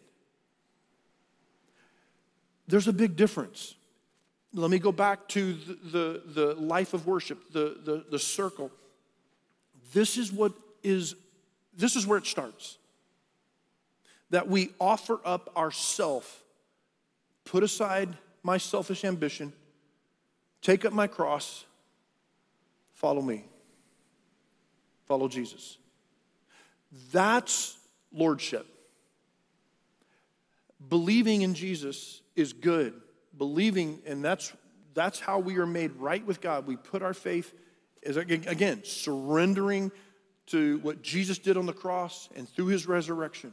There's 2.66 2.88
a 2.88 2.92
big 2.92 3.16
difference. 3.16 3.74
Let 4.52 4.70
me 4.70 4.78
go 4.78 4.92
back 4.92 5.28
to 5.30 5.52
the, 5.54 5.74
the, 5.84 6.22
the 6.26 6.54
life 6.54 6.94
of 6.94 7.06
worship, 7.06 7.52
the, 7.52 7.78
the, 7.84 8.04
the 8.10 8.18
circle. 8.18 8.70
This 9.92 10.16
is 10.16 10.32
what 10.32 10.52
is, 10.82 11.14
this 11.76 11.96
is 11.96 12.06
where 12.06 12.18
it 12.18 12.26
starts. 12.26 12.78
That 14.30 14.48
we 14.48 14.70
offer 14.80 15.20
up 15.24 15.54
ourself, 15.56 16.42
put 17.44 17.62
aside 17.62 18.08
my 18.42 18.58
selfish 18.58 19.04
ambition, 19.04 19.52
take 20.62 20.84
up 20.84 20.92
my 20.92 21.06
cross, 21.06 21.64
follow 22.94 23.22
me, 23.22 23.44
follow 25.06 25.28
Jesus. 25.28 25.78
That's 27.12 27.76
lordship. 28.12 28.66
Believing 30.88 31.42
in 31.42 31.54
Jesus 31.54 32.20
is 32.36 32.52
good. 32.52 33.00
Believing, 33.36 34.00
and 34.06 34.24
that's, 34.24 34.52
that's 34.94 35.18
how 35.18 35.38
we 35.38 35.56
are 35.58 35.66
made 35.66 35.92
right 35.98 36.24
with 36.24 36.40
God. 36.40 36.66
We 36.66 36.76
put 36.76 37.02
our 37.02 37.14
faith, 37.14 37.52
is 38.02 38.16
again, 38.16 38.82
surrendering 38.84 39.90
to 40.46 40.78
what 40.78 41.02
Jesus 41.02 41.38
did 41.38 41.56
on 41.56 41.66
the 41.66 41.72
cross 41.72 42.28
and 42.36 42.48
through 42.48 42.66
his 42.66 42.86
resurrection. 42.86 43.52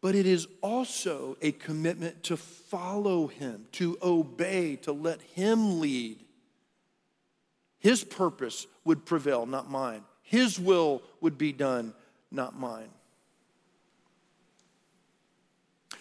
But 0.00 0.14
it 0.14 0.26
is 0.26 0.46
also 0.62 1.36
a 1.42 1.52
commitment 1.52 2.24
to 2.24 2.36
follow 2.36 3.26
him, 3.26 3.66
to 3.72 3.98
obey, 4.02 4.76
to 4.82 4.92
let 4.92 5.20
him 5.22 5.80
lead. 5.80 6.18
His 7.78 8.04
purpose 8.04 8.66
would 8.84 9.04
prevail, 9.04 9.46
not 9.46 9.70
mine. 9.70 10.02
His 10.22 10.58
will 10.58 11.02
would 11.20 11.36
be 11.38 11.52
done, 11.52 11.92
not 12.30 12.58
mine. 12.58 12.88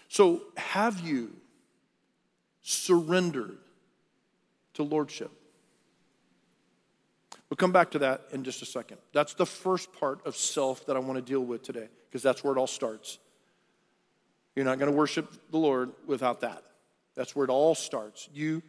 So, 0.07 0.41
have 0.55 0.99
you 1.01 1.33
surrendered 2.63 3.57
to 4.73 4.83
lordship. 4.83 5.29
We'll 7.49 7.57
come 7.57 7.71
back 7.73 7.91
to 7.91 7.99
that 7.99 8.21
in 8.31 8.43
just 8.43 8.63
a 8.63 8.65
second. 8.65 8.97
That's 9.13 9.35
the 9.35 9.45
first 9.45 9.93
part 9.93 10.25
of 10.25 10.35
self 10.35 10.87
that 10.87 10.95
I 10.95 10.99
want 10.99 11.15
to 11.17 11.21
deal 11.21 11.41
with 11.41 11.61
today, 11.61 11.87
because 12.07 12.23
that's 12.23 12.43
where 12.43 12.55
it 12.55 12.57
all 12.57 12.65
starts. 12.67 13.19
You're 14.55 14.65
not 14.65 14.79
going 14.79 14.89
to 14.89 14.97
worship 14.97 15.31
the 15.51 15.57
Lord 15.57 15.91
without 16.07 16.41
that. 16.41 16.63
That's 17.15 17.35
where 17.35 17.43
it 17.43 17.51
all 17.51 17.75
starts. 17.75 18.27
You 18.33 18.63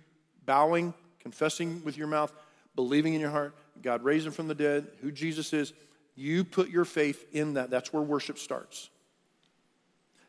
bowing, 0.45 0.93
confessing 1.21 1.83
with 1.85 1.97
your 1.97 2.09
mouth, 2.09 2.33
believing 2.75 3.15
in 3.15 3.21
your 3.21 3.31
heart, 3.31 3.55
God 3.81 4.03
raised 4.03 4.27
him 4.27 4.33
from 4.33 4.49
the 4.49 4.55
dead, 4.55 4.87
who 5.01 5.11
Jesus 5.11 5.53
is. 5.53 5.73
You 6.15 6.45
put 6.45 6.69
your 6.69 6.85
faith 6.85 7.25
in 7.33 7.55
that. 7.55 7.71
That's 7.71 7.93
where 7.93 8.03
worship 8.03 8.39
starts. 8.39 8.91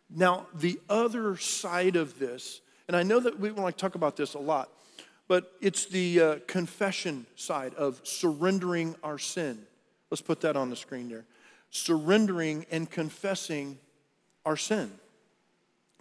Now, 0.10 0.48
the 0.54 0.80
other 0.88 1.36
side 1.36 1.96
of 1.98 2.20
this 2.20 2.62
and 2.88 2.96
I 2.96 3.04
know 3.04 3.20
that 3.20 3.39
we 3.39 3.51
want 3.51 3.75
to 3.75 3.82
talk 3.82 3.96
about 3.96 4.15
this 4.15 4.34
a 4.36 4.39
lot, 4.39 4.70
but 5.27 5.51
it's 5.62 5.86
the 5.86 6.20
uh, 6.22 6.36
confession 6.48 7.25
side 7.36 7.74
of 7.75 8.00
surrendering 8.04 8.96
our 9.04 9.18
sin. 9.18 9.60
Let's 10.12 10.22
put 10.22 10.42
that 10.42 10.56
on 10.56 10.70
the 10.70 10.75
screen 10.75 11.10
there. 11.10 11.25
Surrendering 11.72 12.65
and 12.70 12.89
confessing 12.89 13.80
our 14.46 14.56
sin. 14.56 14.92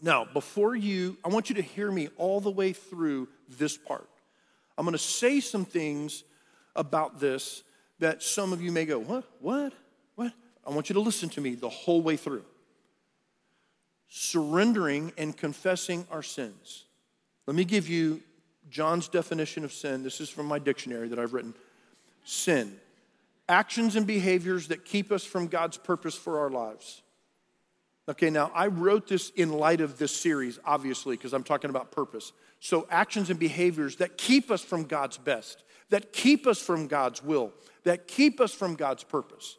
Now, 0.02 0.26
before 0.26 0.76
you, 0.76 1.16
I 1.24 1.28
want 1.28 1.48
you 1.48 1.54
to 1.56 1.62
hear 1.62 1.90
me 1.90 2.08
all 2.18 2.40
the 2.40 2.50
way 2.50 2.74
through 2.74 3.28
this 3.48 3.76
part. 3.78 4.08
I'm 4.76 4.84
going 4.84 4.92
to 4.92 4.98
say 4.98 5.40
some 5.40 5.64
things 5.64 6.24
about 6.76 7.18
this 7.20 7.62
that 8.00 8.22
some 8.22 8.52
of 8.52 8.60
you 8.60 8.70
may 8.72 8.84
go, 8.84 8.98
What? 8.98 9.24
What? 9.40 9.72
What? 10.16 10.32
I 10.66 10.70
want 10.70 10.90
you 10.90 10.94
to 10.94 11.00
listen 11.00 11.28
to 11.30 11.40
me 11.40 11.54
the 11.54 11.68
whole 11.68 12.02
way 12.02 12.16
through 12.16 12.44
surrendering 14.08 15.12
and 15.18 15.36
confessing 15.36 16.06
our 16.10 16.22
sins. 16.22 16.84
Let 17.46 17.56
me 17.56 17.64
give 17.64 17.88
you 17.88 18.22
John's 18.70 19.08
definition 19.08 19.64
of 19.64 19.72
sin. 19.72 20.02
This 20.02 20.20
is 20.20 20.30
from 20.30 20.46
my 20.46 20.58
dictionary 20.58 21.08
that 21.08 21.18
I've 21.18 21.32
written. 21.34 21.54
Sin, 22.24 22.74
actions 23.48 23.96
and 23.96 24.06
behaviors 24.06 24.68
that 24.68 24.84
keep 24.84 25.12
us 25.12 25.24
from 25.24 25.48
God's 25.48 25.76
purpose 25.76 26.14
for 26.14 26.40
our 26.40 26.50
lives. 26.50 27.02
Okay, 28.08 28.30
now 28.30 28.50
I 28.54 28.66
wrote 28.66 29.08
this 29.08 29.30
in 29.30 29.52
light 29.52 29.80
of 29.80 29.98
this 29.98 30.14
series, 30.14 30.58
obviously, 30.64 31.16
because 31.16 31.32
I'm 31.32 31.42
talking 31.44 31.70
about 31.70 31.90
purpose. 31.90 32.32
So, 32.60 32.86
actions 32.90 33.30
and 33.30 33.38
behaviors 33.38 33.96
that 33.96 34.18
keep 34.18 34.50
us 34.50 34.62
from 34.62 34.84
God's 34.84 35.16
best, 35.16 35.64
that 35.90 36.12
keep 36.12 36.46
us 36.46 36.58
from 36.60 36.86
God's 36.86 37.22
will, 37.22 37.52
that 37.84 38.06
keep 38.06 38.40
us 38.40 38.52
from 38.52 38.74
God's 38.74 39.04
purpose. 39.04 39.56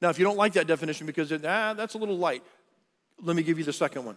Now, 0.00 0.08
if 0.10 0.18
you 0.18 0.24
don't 0.24 0.36
like 0.38 0.54
that 0.54 0.66
definition 0.66 1.06
because 1.06 1.30
it, 1.32 1.44
ah, 1.44 1.74
that's 1.74 1.94
a 1.94 1.98
little 1.98 2.16
light, 2.16 2.42
let 3.22 3.34
me 3.36 3.42
give 3.42 3.58
you 3.58 3.64
the 3.64 3.72
second 3.72 4.04
one 4.04 4.16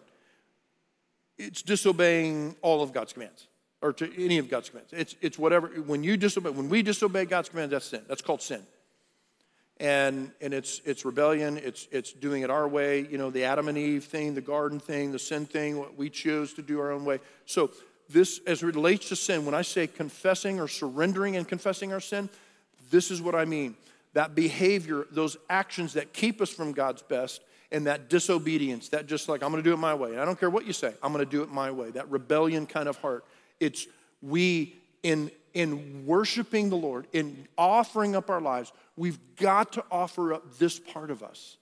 it's 1.38 1.63
disobeying 1.63 2.55
all 2.62 2.84
of 2.84 2.93
God's 2.93 3.13
commands 3.13 3.48
or 3.81 3.93
to 3.93 4.24
any 4.24 4.38
of 4.38 4.48
God's 4.48 4.70
commands. 4.70 4.93
It's, 4.93 5.15
it's 5.22 5.39
whatever, 5.39 5.70
when 5.70 6.03
you 6.03 6.15
disobey, 6.15 6.51
when 6.51 6.70
we 6.70 6.84
disobey 6.84 7.25
God's 7.25 7.50
commands, 7.50 7.72
that's 7.72 7.86
sin. 7.88 8.03
That's 8.08 8.22
called 8.22 8.43
sin. 8.43 8.62
And, 9.79 10.29
and 10.39 10.53
it's, 10.53 10.81
it's 10.86 11.03
rebellion, 11.03 11.58
it's, 11.58 11.88
it's 11.91 12.13
doing 12.13 12.43
it 12.43 12.51
our 12.51 12.67
way, 12.67 13.08
you 13.10 13.17
know, 13.17 13.31
the 13.31 13.46
Adam 13.46 13.70
and 13.70 13.77
Eve 13.77 14.03
thing, 14.03 14.36
the 14.36 14.41
garden 14.41 14.79
thing, 14.79 15.12
the 15.12 15.17
sin 15.17 15.48
thing, 15.48 15.79
what 15.79 15.96
we 15.96 16.12
choose 16.12 16.53
to 16.55 16.62
do 16.62 16.79
our 16.79 16.91
own 16.91 17.05
way. 17.05 17.20
So 17.48 17.72
this, 18.08 18.39
as 18.46 18.62
relates 18.62 19.10
to 19.10 19.15
sin, 19.15 19.43
when 19.43 19.55
I 19.55 19.63
say 19.63 19.88
confessing 19.88 20.60
or 20.60 20.67
surrendering 20.67 21.38
and 21.38 21.48
confessing 21.48 21.91
our 21.91 22.01
sin, 22.01 22.29
this 22.91 23.10
is 23.10 23.20
what 23.20 23.34
I 23.34 23.46
mean. 23.46 23.74
That 24.13 24.36
behavior, 24.36 25.08
those 25.10 25.38
actions 25.50 25.93
that 25.93 26.13
keep 26.13 26.39
us 26.39 26.51
from 26.51 26.72
God's 26.74 27.01
best, 27.01 27.41
and 27.72 27.88
that 27.88 28.10
disobedience, 28.10 28.90
that 28.90 29.08
just 29.08 29.30
like, 29.30 29.42
I'm 29.42 29.50
gonna 29.51 29.63
do 29.63 29.74
it 29.74 29.78
my 29.80 29.94
way. 29.94 30.12
And 30.12 30.20
I 30.20 30.25
don't 30.25 30.40
care 30.40 30.50
what 30.50 30.66
you 30.68 30.74
say, 30.74 30.94
I'm 31.01 31.12
gonna 31.13 31.25
do 31.25 31.42
it 31.42 31.50
my 31.50 31.72
way. 31.72 31.92
That 31.92 32.10
rebellion 32.10 32.66
kind 32.68 32.90
of 32.90 32.98
heart. 32.98 33.24
It's 33.60 33.88
we 34.22 34.75
in 35.04 35.32
in 35.54 36.06
worshiping 36.06 36.70
the 36.70 36.78
Lord, 36.78 37.08
in 37.12 37.46
offering 37.58 38.16
up 38.16 38.30
our 38.30 38.40
lives, 38.40 38.72
we've 38.96 39.20
got 39.36 39.74
to 39.74 39.84
offer 39.92 40.34
up 40.34 40.58
this 40.60 40.80
part 40.80 41.12
of 41.12 41.24
us. 41.24 41.58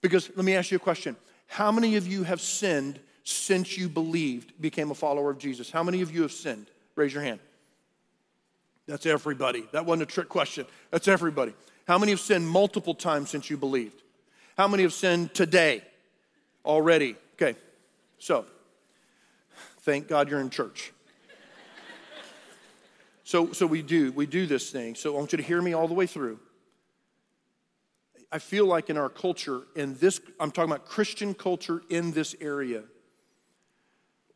Because 0.00 0.30
let 0.36 0.44
me 0.44 0.54
ask 0.54 0.70
you 0.70 0.76
a 0.76 0.80
question. 0.80 1.16
How 1.48 1.72
many 1.72 1.96
of 1.96 2.06
you 2.06 2.22
have 2.22 2.40
sinned 2.40 3.00
since 3.24 3.76
you 3.76 3.88
believed, 3.88 4.60
became 4.62 4.92
a 4.92 4.94
follower 4.94 5.28
of 5.28 5.38
Jesus? 5.38 5.72
How 5.72 5.82
many 5.82 6.02
of 6.02 6.14
you 6.14 6.22
have 6.22 6.30
sinned? 6.30 6.66
Raise 6.94 7.12
your 7.12 7.22
hand. 7.24 7.40
That's 8.86 9.06
everybody. 9.06 9.64
That 9.72 9.84
wasn't 9.86 10.08
a 10.08 10.12
trick 10.12 10.28
question. 10.28 10.64
That's 10.92 11.08
everybody. 11.08 11.52
How 11.88 11.98
many 11.98 12.12
have 12.12 12.20
sinned 12.20 12.48
multiple 12.48 12.94
times 12.94 13.30
since 13.30 13.50
you 13.50 13.56
believed? 13.56 14.02
How 14.56 14.68
many 14.68 14.82
have 14.82 14.92
sinned 14.92 15.34
today 15.34 15.82
already? 16.64 17.16
Okay, 17.34 17.58
so 18.18 18.44
thank 19.80 20.08
God 20.08 20.28
you're 20.28 20.40
in 20.40 20.50
church. 20.50 20.92
so, 23.24 23.52
so 23.52 23.66
we 23.66 23.82
do, 23.82 24.12
we 24.12 24.26
do 24.26 24.46
this 24.46 24.70
thing. 24.70 24.94
So 24.94 25.14
I 25.14 25.18
want 25.18 25.32
you 25.32 25.38
to 25.38 25.42
hear 25.42 25.60
me 25.62 25.72
all 25.72 25.88
the 25.88 25.94
way 25.94 26.06
through. 26.06 26.38
I 28.32 28.38
feel 28.38 28.66
like 28.66 28.90
in 28.90 28.96
our 28.96 29.08
culture, 29.08 29.62
in 29.74 29.94
this, 29.98 30.20
I'm 30.38 30.50
talking 30.52 30.70
about 30.70 30.86
Christian 30.86 31.34
culture 31.34 31.82
in 31.90 32.12
this 32.12 32.36
area, 32.40 32.84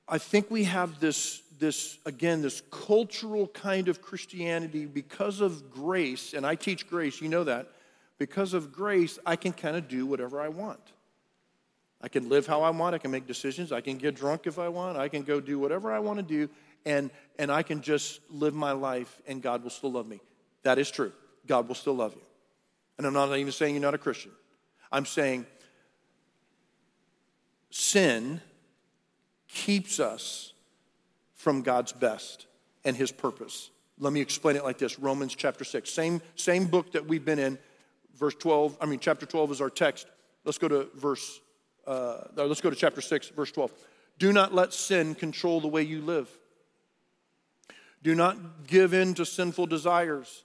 I 0.08 0.18
think 0.18 0.50
we 0.50 0.64
have 0.64 0.98
this, 1.00 1.42
this, 1.58 1.98
again, 2.04 2.42
this 2.42 2.60
cultural 2.72 3.46
kind 3.46 3.88
of 3.88 4.02
Christianity 4.02 4.84
because 4.86 5.40
of 5.40 5.70
grace, 5.70 6.34
and 6.34 6.44
I 6.44 6.56
teach 6.56 6.88
grace, 6.88 7.20
you 7.20 7.28
know 7.28 7.44
that. 7.44 7.68
Because 8.18 8.54
of 8.54 8.72
grace, 8.72 9.18
I 9.26 9.36
can 9.36 9.52
kind 9.52 9.76
of 9.76 9.88
do 9.88 10.06
whatever 10.06 10.40
I 10.40 10.48
want. 10.48 10.80
I 12.00 12.08
can 12.08 12.28
live 12.28 12.46
how 12.46 12.62
I 12.62 12.70
want. 12.70 12.94
I 12.94 12.98
can 12.98 13.10
make 13.10 13.26
decisions. 13.26 13.72
I 13.72 13.80
can 13.80 13.96
get 13.96 14.14
drunk 14.14 14.46
if 14.46 14.58
I 14.58 14.68
want. 14.68 14.96
I 14.98 15.08
can 15.08 15.22
go 15.22 15.40
do 15.40 15.58
whatever 15.58 15.92
I 15.92 15.98
want 15.98 16.18
to 16.18 16.22
do. 16.22 16.48
And, 16.84 17.10
and 17.38 17.50
I 17.50 17.62
can 17.62 17.80
just 17.80 18.20
live 18.30 18.54
my 18.54 18.72
life 18.72 19.20
and 19.26 19.40
God 19.42 19.62
will 19.62 19.70
still 19.70 19.92
love 19.92 20.06
me. 20.06 20.20
That 20.62 20.78
is 20.78 20.90
true. 20.90 21.12
God 21.46 21.66
will 21.66 21.74
still 21.74 21.94
love 21.94 22.14
you. 22.14 22.20
And 22.98 23.06
I'm 23.06 23.12
not 23.14 23.34
even 23.34 23.52
saying 23.52 23.74
you're 23.74 23.80
not 23.82 23.94
a 23.94 23.98
Christian. 23.98 24.30
I'm 24.92 25.06
saying 25.06 25.46
sin 27.70 28.40
keeps 29.48 29.98
us 29.98 30.52
from 31.34 31.62
God's 31.62 31.92
best 31.92 32.46
and 32.84 32.96
his 32.96 33.10
purpose. 33.10 33.70
Let 33.98 34.12
me 34.12 34.20
explain 34.20 34.56
it 34.56 34.64
like 34.64 34.78
this 34.78 34.98
Romans 34.98 35.34
chapter 35.34 35.64
6. 35.64 35.88
Same, 35.88 36.20
same 36.36 36.66
book 36.66 36.92
that 36.92 37.06
we've 37.06 37.24
been 37.24 37.38
in 37.38 37.58
verse 38.18 38.34
12, 38.36 38.78
I 38.80 38.86
mean, 38.86 38.98
chapter 38.98 39.26
12 39.26 39.52
is 39.52 39.60
our 39.60 39.70
text. 39.70 40.06
Let's 40.44 40.58
go 40.58 40.68
to 40.68 40.88
verse, 40.94 41.40
uh, 41.86 41.90
uh, 42.36 42.44
let's 42.44 42.60
go 42.60 42.70
to 42.70 42.76
chapter 42.76 43.00
6, 43.00 43.28
verse 43.30 43.52
12. 43.52 43.72
Do 44.18 44.32
not 44.32 44.54
let 44.54 44.72
sin 44.72 45.14
control 45.14 45.60
the 45.60 45.68
way 45.68 45.82
you 45.82 46.00
live. 46.00 46.28
Do 48.02 48.14
not 48.14 48.36
give 48.66 48.92
in 48.94 49.14
to 49.14 49.24
sinful 49.24 49.66
desires. 49.66 50.44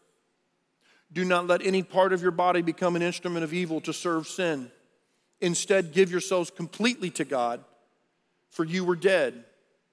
Do 1.12 1.26
not 1.26 1.48
let 1.48 1.62
any 1.66 1.84
part 1.84 2.14
of 2.14 2.22
your 2.22 2.32
body 2.32 2.62
become 2.62 2.96
an 2.96 3.02
instrument 3.02 3.44
of 3.44 3.54
evil 3.54 3.82
to 3.82 3.94
serve 3.94 4.28
sin. 4.28 4.72
Instead, 5.42 5.92
give 5.92 6.12
yourselves 6.12 6.50
completely 6.50 7.10
to 7.12 7.26
God, 7.26 7.64
for 8.50 8.64
you 8.64 8.84
were 8.86 8.96
dead, 8.96 9.44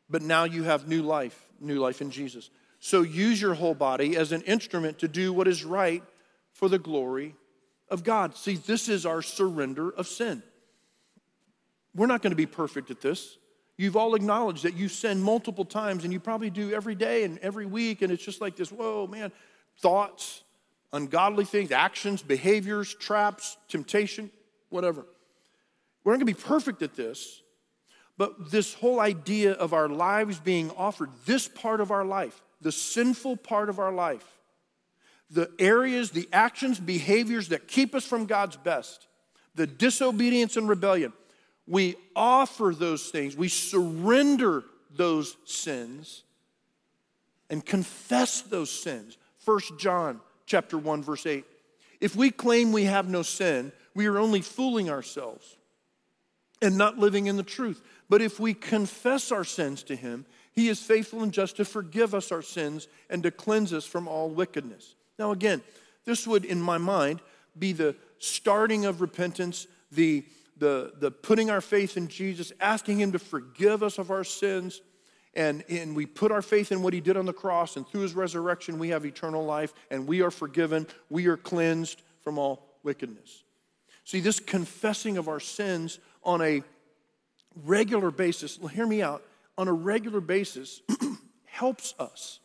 but 0.09 0.23
now 0.23 0.45
you 0.45 0.63
have 0.63 0.89
new 0.89 1.03
life, 1.03 1.47
new 1.61 1.79
life 1.79 2.01
in 2.01 2.11
Jesus. 2.11 2.51
So 2.79 3.03
use 3.03 3.41
your 3.41 3.55
whole 3.55 3.75
body 3.75 4.17
as 4.17 4.33
an 4.33 4.43
instrument 4.43 4.99
to 5.01 5.09
do 5.09 5.33
what 5.33 5.49
is 5.49 5.65
right 5.65 6.03
for 6.53 6.69
the 6.69 6.79
glory 6.79 7.35
of 7.89 8.05
God. 8.05 8.37
See, 8.37 8.57
this 8.57 8.89
is 8.89 9.07
our 9.07 9.23
surrender 9.23 9.91
of 9.91 10.07
sin. 10.07 10.43
We're 11.95 12.07
not 12.07 12.23
going 12.23 12.33
to 12.33 12.37
be 12.37 12.47
perfect 12.47 12.91
at 12.91 13.01
this. 13.01 13.39
You've 13.79 13.97
all 13.97 14.15
acknowledged 14.15 14.65
that 14.65 14.75
you 14.75 14.89
sin 14.89 15.21
multiple 15.23 15.65
times, 15.65 16.05
and 16.05 16.13
you 16.13 16.21
probably 16.21 16.51
do 16.51 16.73
every 16.73 16.95
day 16.95 17.25
and 17.25 17.39
every 17.39 17.67
week, 17.67 18.03
and 18.03 18.11
it's 18.11 18.25
just 18.25 18.41
like 18.41 18.57
this 18.57 18.71
whoa, 18.73 19.07
man, 19.07 19.31
thoughts, 19.81 20.43
ungodly 20.93 21.45
things, 21.45 21.71
actions, 21.73 22.23
behaviors, 22.23 22.95
traps, 22.95 23.57
temptation, 23.69 24.31
whatever. 24.71 25.05
We're 26.05 26.13
not 26.13 26.21
going 26.21 26.33
to 26.35 26.41
be 26.41 26.45
perfect 26.45 26.83
at 26.83 26.95
this, 26.95 27.43
but 28.17 28.51
this 28.51 28.73
whole 28.75 28.99
idea 28.99 29.53
of 29.53 29.75
our 29.75 29.89
lives 29.89 30.39
being 30.39 30.71
offered, 30.73 31.11
this 31.27 31.47
part 31.47 31.81
of 31.81 31.91
our 31.91 32.05
life, 32.05 32.41
the 32.63 32.73
sinful 32.73 33.37
part 33.39 33.69
of 33.69 33.79
our 33.79 33.93
life, 33.93 34.25
the 35.31 35.51
areas, 35.59 36.11
the 36.11 36.29
actions, 36.33 36.79
behaviors 36.79 37.49
that 37.49 37.67
keep 37.67 37.95
us 37.95 38.07
from 38.07 38.27
God's 38.27 38.57
best, 38.57 39.09
the 39.55 39.67
disobedience 39.67 40.57
and 40.57 40.69
rebellion. 40.69 41.13
We 41.67 41.97
offer 42.15 42.73
those 42.77 43.09
things, 43.09 43.37
we 43.37 43.49
surrender 43.49 44.65
those 44.95 45.37
sins 45.45 46.23
and 47.51 47.65
confess 47.65 48.41
those 48.43 48.71
sins. 48.71 49.19
1 49.45 49.61
John 49.79 50.21
chapter 50.47 50.79
1 50.79 51.03
verse 51.03 51.27
8. 51.27 51.45
If 52.01 52.15
we 52.17 52.31
claim 52.31 52.73
we 52.73 52.85
have 52.85 53.09
no 53.09 53.23
sin, 53.23 53.73
we 53.95 54.07
are 54.07 54.19
only 54.19 54.43
fooling 54.43 54.91
ourselves 54.91 55.57
and 56.63 56.77
not 56.79 56.99
living 56.99 57.27
in 57.27 57.37
the 57.37 57.43
truth. 57.43 57.83
But 58.09 58.23
if 58.23 58.39
we 58.39 58.55
confess 58.55 59.33
our 59.33 59.45
sins 59.45 59.83
to 59.85 59.97
him, 59.97 60.25
he 60.53 60.69
is 60.69 60.81
faithful 60.81 61.23
and 61.23 61.33
just 61.33 61.57
to 61.57 61.65
forgive 61.65 62.15
us 62.15 62.31
our 62.33 62.43
sins 62.43 62.87
and 63.11 63.23
to 63.25 63.31
cleanse 63.31 63.73
us 63.73 63.85
from 63.85 64.07
all 64.09 64.29
wickedness. 64.31 64.96
Now, 65.19 65.31
again, 65.33 65.63
this 66.05 66.27
would, 66.27 66.45
in 66.45 66.61
my 66.61 66.79
mind, 66.79 67.21
be 67.59 67.73
the 67.73 67.97
starting 68.19 68.85
of 68.85 69.01
repentance, 69.01 69.67
the, 69.91 70.25
the, 70.59 70.93
the 70.99 71.11
putting 71.11 71.51
our 71.51 71.61
faith 71.61 71.97
in 71.97 72.09
Jesus, 72.09 72.53
asking 72.61 73.01
Him 73.01 73.13
to 73.13 73.19
forgive 73.19 73.83
us 73.83 73.99
of 73.99 74.11
our 74.11 74.25
sins. 74.25 74.83
And, 75.35 75.65
and 75.69 75.95
we 75.95 76.07
put 76.07 76.33
our 76.33 76.43
faith 76.43 76.71
in 76.73 76.83
what 76.83 76.93
He 76.93 77.01
did 77.01 77.17
on 77.17 77.27
the 77.27 77.33
cross, 77.33 77.77
and 77.77 77.87
through 77.87 78.03
His 78.03 78.15
resurrection, 78.15 78.79
we 78.79 78.91
have 78.91 79.05
eternal 79.07 79.45
life, 79.45 79.73
and 79.91 80.07
we 80.07 80.21
are 80.23 80.31
forgiven. 80.31 80.87
We 81.11 81.27
are 81.29 81.37
cleansed 81.37 82.03
from 82.23 82.39
all 82.39 82.67
wickedness. 82.83 83.43
See, 84.05 84.21
this 84.21 84.39
confessing 84.39 85.17
of 85.17 85.29
our 85.29 85.41
sins 85.41 85.99
on 86.25 86.41
a 86.43 86.63
regular 87.65 88.11
basis, 88.11 88.59
hear 88.73 88.87
me 88.87 89.03
out, 89.03 89.23
on 89.59 89.67
a 89.69 89.73
regular 89.73 90.21
basis 90.21 90.83
helps 91.47 91.95
us 91.99 92.39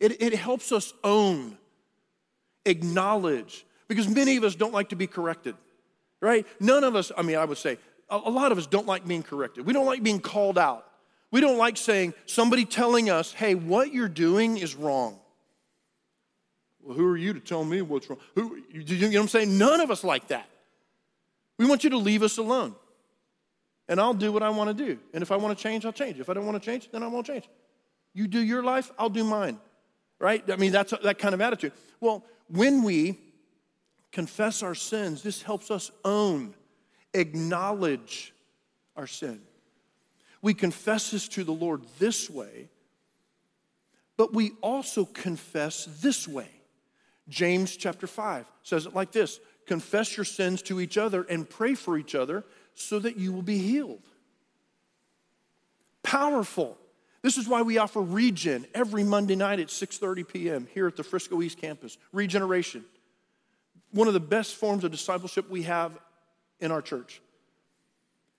it, 0.00 0.20
it 0.22 0.32
helps 0.34 0.72
us 0.72 0.94
own, 1.04 1.56
acknowledge, 2.64 3.66
because 3.86 4.08
many 4.08 4.36
of 4.38 4.44
us 4.44 4.54
don't 4.54 4.72
like 4.72 4.88
to 4.88 4.96
be 4.96 5.06
corrected, 5.06 5.54
right? 6.22 6.46
None 6.58 6.84
of 6.84 6.96
us, 6.96 7.12
I 7.16 7.20
mean, 7.22 7.36
I 7.36 7.44
would 7.44 7.58
say, 7.58 7.76
a, 8.08 8.16
a 8.16 8.30
lot 8.30 8.50
of 8.50 8.56
us 8.56 8.66
don't 8.66 8.86
like 8.86 9.06
being 9.06 9.22
corrected. 9.22 9.66
We 9.66 9.74
don't 9.74 9.84
like 9.84 10.02
being 10.02 10.18
called 10.20 10.56
out. 10.56 10.86
We 11.30 11.42
don't 11.42 11.58
like 11.58 11.76
saying, 11.76 12.14
somebody 12.24 12.64
telling 12.64 13.10
us, 13.10 13.32
hey, 13.34 13.54
what 13.54 13.92
you're 13.92 14.08
doing 14.08 14.56
is 14.56 14.74
wrong. 14.74 15.18
Well, 16.82 16.96
who 16.96 17.06
are 17.06 17.16
you 17.16 17.34
to 17.34 17.40
tell 17.40 17.62
me 17.62 17.82
what's 17.82 18.08
wrong? 18.08 18.18
Who, 18.36 18.56
you, 18.72 18.80
you 18.80 19.00
know 19.02 19.08
what 19.18 19.22
I'm 19.24 19.28
saying? 19.28 19.58
None 19.58 19.82
of 19.82 19.90
us 19.90 20.02
like 20.02 20.28
that. 20.28 20.48
We 21.58 21.66
want 21.66 21.84
you 21.84 21.90
to 21.90 21.98
leave 21.98 22.22
us 22.22 22.38
alone. 22.38 22.74
And 23.86 24.00
I'll 24.00 24.14
do 24.14 24.32
what 24.32 24.42
I 24.42 24.48
want 24.48 24.76
to 24.76 24.86
do. 24.86 24.98
And 25.12 25.20
if 25.20 25.30
I 25.30 25.36
want 25.36 25.56
to 25.56 25.62
change, 25.62 25.84
I'll 25.84 25.92
change. 25.92 26.18
If 26.20 26.30
I 26.30 26.34
don't 26.34 26.46
want 26.46 26.60
to 26.60 26.64
change, 26.64 26.88
then 26.90 27.02
I 27.02 27.06
won't 27.06 27.26
change. 27.26 27.44
You 28.14 28.26
do 28.28 28.40
your 28.40 28.62
life, 28.62 28.90
I'll 28.98 29.10
do 29.10 29.24
mine 29.24 29.58
right? 30.20 30.48
I 30.50 30.56
mean, 30.56 30.70
that's 30.70 30.94
that 31.02 31.18
kind 31.18 31.34
of 31.34 31.40
attitude. 31.40 31.72
Well, 31.98 32.24
when 32.48 32.82
we 32.84 33.18
confess 34.12 34.62
our 34.62 34.74
sins, 34.76 35.22
this 35.22 35.42
helps 35.42 35.70
us 35.70 35.90
own, 36.04 36.54
acknowledge 37.12 38.32
our 38.96 39.06
sin. 39.08 39.40
We 40.42 40.54
confess 40.54 41.10
this 41.10 41.26
to 41.28 41.44
the 41.44 41.52
Lord 41.52 41.82
this 41.98 42.30
way, 42.30 42.68
but 44.16 44.32
we 44.32 44.52
also 44.60 45.04
confess 45.04 45.86
this 46.00 46.28
way. 46.28 46.48
James 47.28 47.76
chapter 47.76 48.06
5 48.06 48.44
says 48.62 48.86
it 48.86 48.94
like 48.94 49.10
this 49.12 49.40
Confess 49.66 50.16
your 50.16 50.24
sins 50.24 50.62
to 50.62 50.80
each 50.80 50.98
other 50.98 51.22
and 51.22 51.48
pray 51.48 51.74
for 51.74 51.96
each 51.96 52.14
other 52.16 52.42
so 52.74 52.98
that 52.98 53.16
you 53.16 53.32
will 53.32 53.42
be 53.42 53.58
healed. 53.58 54.02
Powerful. 56.02 56.76
This 57.22 57.36
is 57.36 57.46
why 57.46 57.62
we 57.62 57.78
offer 57.78 58.00
Regen 58.00 58.66
every 58.74 59.04
Monday 59.04 59.36
night 59.36 59.60
at 59.60 59.68
6:30 59.68 60.26
p.m. 60.26 60.68
here 60.72 60.86
at 60.86 60.96
the 60.96 61.04
Frisco 61.04 61.42
East 61.42 61.58
campus. 61.58 61.98
Regeneration. 62.12 62.84
One 63.92 64.08
of 64.08 64.14
the 64.14 64.20
best 64.20 64.54
forms 64.56 64.84
of 64.84 64.90
discipleship 64.90 65.50
we 65.50 65.64
have 65.64 65.92
in 66.60 66.70
our 66.70 66.80
church. 66.80 67.20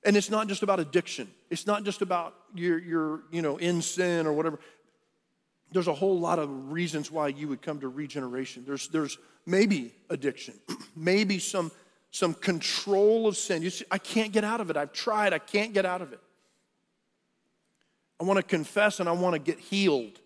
And 0.04 0.18
it's 0.18 0.30
not 0.32 0.48
just 0.48 0.64
about 0.64 0.80
addiction. 0.80 1.28
It's 1.52 1.68
not 1.68 1.84
just 1.84 2.02
about 2.02 2.34
your, 2.56 2.78
are 3.16 3.22
you 3.32 3.42
know, 3.44 3.58
in 3.58 3.82
sin 3.84 4.26
or 4.26 4.34
whatever. 4.34 4.60
There's 5.74 5.88
a 5.88 5.94
whole 5.94 6.20
lot 6.20 6.40
of 6.40 6.72
reasons 6.72 7.12
why 7.12 7.28
you 7.28 7.48
would 7.50 7.62
come 7.62 7.80
to 7.82 7.88
regeneration. 7.90 8.64
There's, 8.66 8.88
there's 8.88 9.18
maybe 9.46 9.92
addiction, 10.10 10.54
maybe 10.96 11.38
some, 11.38 11.72
some 12.12 12.34
control 12.34 13.28
of 13.28 13.38
sin. 13.38 13.62
You 13.62 13.70
see, 13.70 13.86
I 13.92 14.00
can't 14.00 14.32
get 14.34 14.44
out 14.44 14.60
of 14.62 14.70
it. 14.70 14.78
I've 14.78 14.92
tried, 14.94 15.34
I 15.34 15.40
can't 15.40 15.72
get 15.74 15.86
out 15.86 16.02
of 16.02 16.14
it. 16.14 16.20
I 18.22 18.24
want 18.24 18.38
to 18.38 18.44
confess 18.44 19.00
and 19.00 19.10
I 19.10 19.14
want 19.14 19.34
to 19.34 19.40
get 19.40 19.60
healed. 19.60 20.20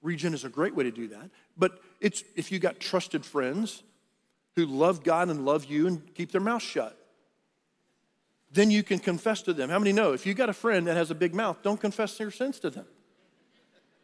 Regen 0.00 0.32
is 0.32 0.44
a 0.44 0.48
great 0.48 0.76
way 0.76 0.84
to 0.84 0.92
do 0.92 1.08
that. 1.08 1.30
But 1.56 1.80
it's 2.00 2.22
if 2.36 2.52
you 2.52 2.60
got 2.60 2.78
trusted 2.78 3.26
friends 3.26 3.82
who 4.54 4.64
love 4.64 5.02
God 5.02 5.28
and 5.28 5.44
love 5.44 5.64
you 5.64 5.88
and 5.88 6.14
keep 6.14 6.30
their 6.30 6.40
mouth 6.40 6.62
shut, 6.62 6.96
then 8.52 8.70
you 8.70 8.84
can 8.84 9.00
confess 9.00 9.42
to 9.42 9.52
them. 9.52 9.70
How 9.70 9.80
many 9.80 9.92
know 9.92 10.12
if 10.12 10.24
you 10.24 10.34
got 10.34 10.50
a 10.50 10.54
friend 10.54 10.86
that 10.86 10.96
has 10.96 11.10
a 11.10 11.16
big 11.16 11.34
mouth, 11.34 11.58
don't 11.64 11.80
confess 11.80 12.18
your 12.20 12.30
sins 12.30 12.60
to 12.60 12.70
them, 12.70 12.86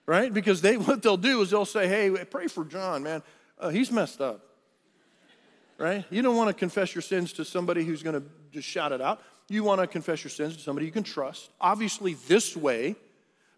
right? 0.05 0.35
Because 0.35 0.61
they 0.61 0.77
what 0.77 1.01
they'll 1.01 1.17
do 1.17 1.41
is 1.43 1.51
they'll 1.51 1.65
say, 1.65 1.87
"Hey, 1.87 2.11
pray 2.25 2.49
for 2.49 2.65
John, 2.65 3.05
man. 3.05 3.23
Uh, 3.57 3.69
he's 3.69 3.93
messed 3.93 4.21
up." 4.21 4.45
Right? 5.79 6.05
You 6.11 6.23
don't 6.23 6.37
want 6.37 6.49
to 6.49 6.55
confess 6.55 6.93
your 6.93 7.03
sins 7.03 7.35
to 7.35 7.45
somebody 7.45 7.85
who's 7.85 8.03
going 8.03 8.19
to 8.21 8.27
just 8.51 8.67
shout 8.67 8.91
it 8.91 9.01
out 9.01 9.23
you 9.49 9.63
want 9.63 9.81
to 9.81 9.87
confess 9.87 10.25
your 10.25 10.31
sins 10.31 10.57
to 10.57 10.63
somebody 10.63 10.87
you 10.87 10.93
can 10.93 11.03
trust. 11.05 11.51
Obviously, 11.61 12.15
this 12.15 12.57
way, 12.57 12.97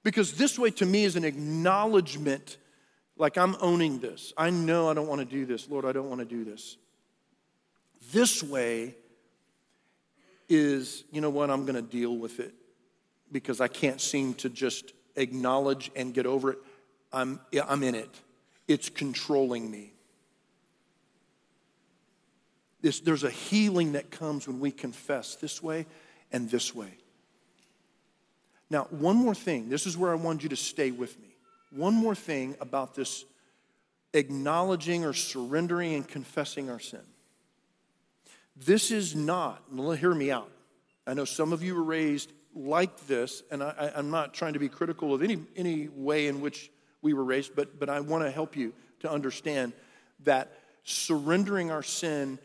because 0.02 0.34
this 0.34 0.58
way 0.58 0.70
to 0.72 0.86
me 0.86 1.04
is 1.04 1.16
an 1.16 1.24
acknowledgement 1.24 2.58
like 3.16 3.36
I'm 3.36 3.56
owning 3.60 3.98
this. 3.98 4.32
I 4.36 4.50
know 4.50 4.88
I 4.90 4.94
don't 4.94 5.06
want 5.08 5.20
to 5.20 5.24
do 5.24 5.46
this. 5.46 5.68
Lord, 5.68 5.84
I 5.84 5.92
don't 5.92 6.08
want 6.08 6.20
to 6.20 6.26
do 6.26 6.44
this. 6.44 6.76
This 8.12 8.42
way 8.42 8.94
is, 10.48 11.04
you 11.10 11.20
know 11.20 11.30
what, 11.30 11.50
I'm 11.50 11.64
going 11.64 11.74
to 11.76 11.82
deal 11.82 12.16
with 12.16 12.38
it 12.38 12.54
because 13.32 13.60
I 13.60 13.68
can't 13.68 14.00
seem 14.00 14.34
to 14.34 14.48
just 14.48 14.92
acknowledge 15.16 15.90
and 15.96 16.14
get 16.14 16.26
over 16.26 16.52
it. 16.52 16.58
I'm, 17.12 17.40
I'm 17.66 17.82
in 17.82 17.94
it, 17.94 18.10
it's 18.66 18.88
controlling 18.88 19.70
me. 19.70 19.92
This, 22.80 23.00
there's 23.00 23.24
a 23.24 23.30
healing 23.30 23.92
that 23.92 24.10
comes 24.10 24.46
when 24.46 24.60
we 24.60 24.70
confess 24.70 25.34
this 25.36 25.62
way 25.62 25.86
and 26.30 26.48
this 26.50 26.74
way. 26.74 26.90
Now, 28.70 28.86
one 28.90 29.16
more 29.16 29.34
thing. 29.34 29.68
This 29.68 29.86
is 29.86 29.96
where 29.96 30.12
I 30.12 30.14
want 30.14 30.42
you 30.42 30.48
to 30.50 30.56
stay 30.56 30.90
with 30.90 31.18
me. 31.20 31.36
One 31.70 31.94
more 31.94 32.14
thing 32.14 32.56
about 32.60 32.94
this 32.94 33.24
acknowledging 34.12 35.04
or 35.04 35.12
surrendering 35.12 35.94
and 35.94 36.06
confessing 36.06 36.70
our 36.70 36.78
sin. 36.80 37.02
This 38.56 38.90
is 38.90 39.14
not, 39.14 39.62
hear 39.98 40.14
me 40.14 40.30
out. 40.30 40.50
I 41.06 41.14
know 41.14 41.24
some 41.24 41.52
of 41.52 41.62
you 41.62 41.74
were 41.74 41.82
raised 41.82 42.32
like 42.54 43.06
this, 43.06 43.42
and 43.50 43.62
I, 43.62 43.92
am 43.94 44.10
not 44.10 44.34
trying 44.34 44.54
to 44.54 44.58
be 44.58 44.68
critical 44.68 45.14
of 45.14 45.22
any, 45.22 45.38
any 45.56 45.88
way 45.88 46.26
in 46.26 46.40
which 46.40 46.70
we 47.00 47.12
were 47.14 47.24
raised, 47.24 47.54
but, 47.54 47.78
but 47.78 47.88
I 47.88 48.00
want 48.00 48.24
to 48.24 48.30
help 48.30 48.56
you 48.56 48.72
to 49.00 49.10
understand 49.10 49.72
that 50.24 50.52
surrendering 50.84 51.70
our 51.70 51.82
sin 51.82 52.38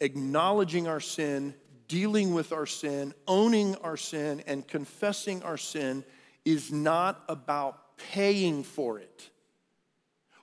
acknowledging 0.00 0.86
our 0.88 1.00
sin, 1.00 1.54
dealing 1.88 2.34
with 2.34 2.52
our 2.52 2.66
sin, 2.66 3.14
owning 3.26 3.76
our 3.76 3.96
sin, 3.96 4.42
and 4.46 4.66
confessing 4.66 5.42
our 5.42 5.56
sin 5.56 6.04
is 6.44 6.70
not 6.72 7.22
about 7.28 7.96
paying 8.12 8.62
for 8.62 8.98
it 8.98 9.30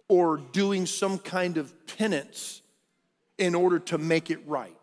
or 0.08 0.38
doing 0.38 0.86
some 0.86 1.18
kind 1.18 1.58
of 1.58 1.72
penance 1.86 2.62
in 3.38 3.56
order 3.56 3.80
to 3.80 3.98
make 3.98 4.30
it 4.32 4.40
right. 4.48 4.76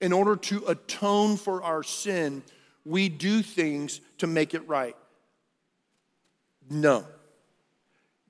In 0.00 0.12
order 0.12 0.36
to 0.36 0.66
atone 0.66 1.36
for 1.36 1.62
our 1.62 1.82
sin, 1.82 2.42
we 2.84 3.08
do 3.08 3.42
things 3.42 4.00
to 4.18 4.26
make 4.26 4.54
it 4.54 4.66
right. 4.68 4.96
No. 6.70 7.04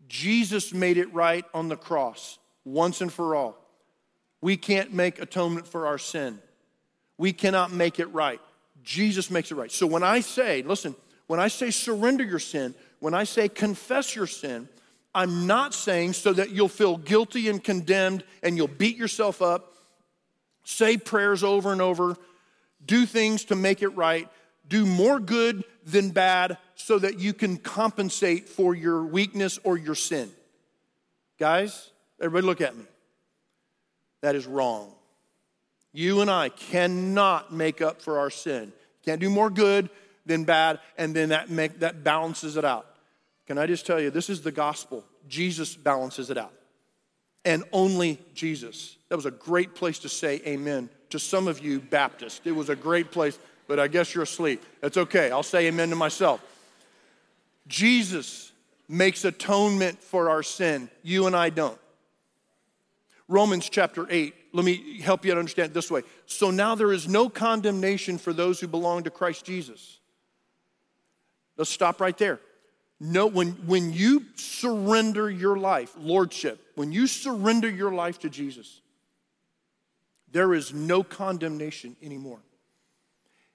Jesus 0.08 0.72
made 0.72 0.98
it 0.98 1.12
right 1.12 1.44
on 1.52 1.68
the 1.68 1.76
cross 1.76 2.38
once 2.64 3.00
and 3.00 3.12
for 3.12 3.34
all. 3.34 3.63
We 4.44 4.58
can't 4.58 4.92
make 4.92 5.20
atonement 5.20 5.66
for 5.66 5.86
our 5.86 5.96
sin. 5.96 6.38
We 7.16 7.32
cannot 7.32 7.72
make 7.72 7.98
it 7.98 8.04
right. 8.12 8.42
Jesus 8.82 9.30
makes 9.30 9.50
it 9.50 9.54
right. 9.54 9.72
So 9.72 9.86
when 9.86 10.02
I 10.02 10.20
say, 10.20 10.60
listen, 10.62 10.94
when 11.28 11.40
I 11.40 11.48
say 11.48 11.70
surrender 11.70 12.24
your 12.24 12.38
sin, 12.38 12.74
when 13.00 13.14
I 13.14 13.24
say 13.24 13.48
confess 13.48 14.14
your 14.14 14.26
sin, 14.26 14.68
I'm 15.14 15.46
not 15.46 15.72
saying 15.72 16.12
so 16.12 16.30
that 16.34 16.50
you'll 16.50 16.68
feel 16.68 16.98
guilty 16.98 17.48
and 17.48 17.64
condemned 17.64 18.22
and 18.42 18.58
you'll 18.58 18.68
beat 18.68 18.98
yourself 18.98 19.40
up, 19.40 19.72
say 20.64 20.98
prayers 20.98 21.42
over 21.42 21.72
and 21.72 21.80
over, 21.80 22.14
do 22.84 23.06
things 23.06 23.44
to 23.46 23.56
make 23.56 23.80
it 23.80 23.96
right, 23.96 24.28
do 24.68 24.84
more 24.84 25.20
good 25.20 25.64
than 25.86 26.10
bad 26.10 26.58
so 26.74 26.98
that 26.98 27.18
you 27.18 27.32
can 27.32 27.56
compensate 27.56 28.50
for 28.50 28.74
your 28.74 29.04
weakness 29.04 29.58
or 29.64 29.78
your 29.78 29.94
sin. 29.94 30.30
Guys, 31.38 31.90
everybody 32.20 32.46
look 32.46 32.60
at 32.60 32.76
me 32.76 32.84
that 34.24 34.34
is 34.34 34.46
wrong. 34.46 34.90
You 35.92 36.22
and 36.22 36.30
I 36.30 36.48
cannot 36.48 37.52
make 37.52 37.82
up 37.82 38.00
for 38.00 38.18
our 38.20 38.30
sin. 38.30 38.72
Can't 39.04 39.20
do 39.20 39.28
more 39.28 39.50
good 39.50 39.90
than 40.24 40.44
bad, 40.44 40.80
and 40.96 41.14
then 41.14 41.28
that, 41.28 41.50
make, 41.50 41.80
that 41.80 42.02
balances 42.02 42.56
it 42.56 42.64
out. 42.64 42.86
Can 43.46 43.58
I 43.58 43.66
just 43.66 43.84
tell 43.84 44.00
you, 44.00 44.08
this 44.10 44.30
is 44.30 44.40
the 44.40 44.50
gospel. 44.50 45.04
Jesus 45.28 45.76
balances 45.76 46.30
it 46.30 46.38
out, 46.38 46.54
and 47.44 47.64
only 47.70 48.18
Jesus. 48.34 48.96
That 49.10 49.16
was 49.16 49.26
a 49.26 49.30
great 49.30 49.74
place 49.74 49.98
to 50.00 50.08
say 50.08 50.40
amen 50.46 50.88
to 51.10 51.18
some 51.18 51.46
of 51.46 51.62
you 51.62 51.80
Baptists. 51.80 52.40
It 52.46 52.52
was 52.52 52.70
a 52.70 52.76
great 52.76 53.10
place, 53.10 53.38
but 53.68 53.78
I 53.78 53.88
guess 53.88 54.14
you're 54.14 54.24
asleep. 54.24 54.64
That's 54.80 54.96
okay. 54.96 55.32
I'll 55.32 55.42
say 55.42 55.66
amen 55.66 55.90
to 55.90 55.96
myself. 55.96 56.40
Jesus 57.68 58.52
makes 58.88 59.26
atonement 59.26 60.02
for 60.02 60.30
our 60.30 60.42
sin. 60.42 60.88
You 61.02 61.26
and 61.26 61.36
I 61.36 61.50
don't. 61.50 61.78
Romans 63.28 63.68
chapter 63.68 64.06
8. 64.10 64.34
Let 64.52 64.64
me 64.64 65.00
help 65.00 65.24
you 65.24 65.32
understand 65.32 65.70
it 65.70 65.74
this 65.74 65.90
way. 65.90 66.02
So 66.26 66.50
now 66.50 66.74
there 66.74 66.92
is 66.92 67.08
no 67.08 67.28
condemnation 67.28 68.18
for 68.18 68.32
those 68.32 68.60
who 68.60 68.68
belong 68.68 69.04
to 69.04 69.10
Christ 69.10 69.44
Jesus. 69.44 69.98
Let's 71.56 71.70
stop 71.70 72.00
right 72.00 72.16
there. 72.18 72.40
No, 73.00 73.26
when, 73.26 73.52
when 73.66 73.92
you 73.92 74.24
surrender 74.36 75.30
your 75.30 75.56
life, 75.56 75.92
lordship, 75.98 76.60
when 76.74 76.92
you 76.92 77.06
surrender 77.06 77.68
your 77.68 77.92
life 77.92 78.20
to 78.20 78.30
Jesus, 78.30 78.80
there 80.30 80.54
is 80.54 80.72
no 80.72 81.02
condemnation 81.02 81.96
anymore. 82.02 82.40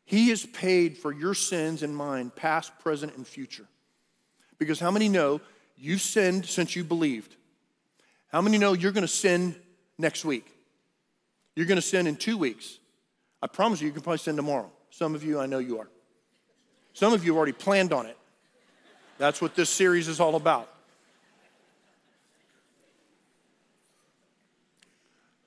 He 0.05 0.29
has 0.29 0.45
paid 0.45 0.97
for 0.97 1.13
your 1.13 1.33
sins 1.33 1.83
and 1.83 1.95
mine, 1.95 2.31
past, 2.35 2.77
present, 2.79 3.15
and 3.15 3.25
future. 3.27 3.65
Because 4.57 4.79
how 4.79 4.91
many 4.91 5.07
know 5.07 5.39
you've 5.77 6.01
sinned 6.01 6.45
since 6.45 6.75
you 6.75 6.83
believed? 6.83 7.35
How 8.29 8.41
many 8.41 8.57
know 8.57 8.73
you're 8.73 8.91
going 8.91 9.01
to 9.03 9.07
sin 9.07 9.55
next 9.97 10.23
week? 10.23 10.45
You're 11.55 11.65
going 11.65 11.77
to 11.77 11.81
sin 11.81 12.07
in 12.07 12.15
two 12.15 12.37
weeks. 12.37 12.79
I 13.41 13.47
promise 13.47 13.81
you, 13.81 13.87
you 13.87 13.93
can 13.93 14.01
probably 14.01 14.19
sin 14.19 14.35
tomorrow. 14.35 14.69
Some 14.91 15.15
of 15.15 15.23
you, 15.23 15.39
I 15.39 15.45
know 15.45 15.57
you 15.59 15.79
are. 15.79 15.87
Some 16.93 17.13
of 17.13 17.25
you 17.25 17.31
have 17.31 17.37
already 17.37 17.51
planned 17.53 17.91
on 17.91 18.05
it. 18.05 18.17
That's 19.17 19.41
what 19.41 19.55
this 19.55 19.69
series 19.69 20.07
is 20.07 20.19
all 20.19 20.35
about. 20.35 20.71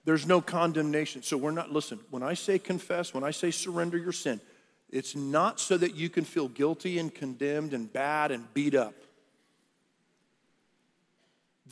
There's 0.05 0.27
no 0.27 0.41
condemnation. 0.41 1.23
So 1.23 1.37
we're 1.37 1.53
not, 1.53 1.71
listen, 1.73 2.01
when 2.11 2.25
I 2.25 2.35
say 2.35 2.59
confess, 2.59 3.15
when 3.15 3.23
I 3.23 3.31
say 3.31 3.53
surrender 3.53 3.97
your 3.97 4.13
sin, 4.13 4.41
it's 4.91 5.15
not 5.15 5.61
so 5.61 5.77
that 5.77 5.95
you 5.95 6.09
can 6.09 6.25
feel 6.25 6.49
guilty 6.49 6.99
and 6.99 7.15
condemned 7.15 7.73
and 7.73 7.91
bad 7.91 8.33
and 8.33 8.53
beat 8.53 8.75
up. 8.75 8.95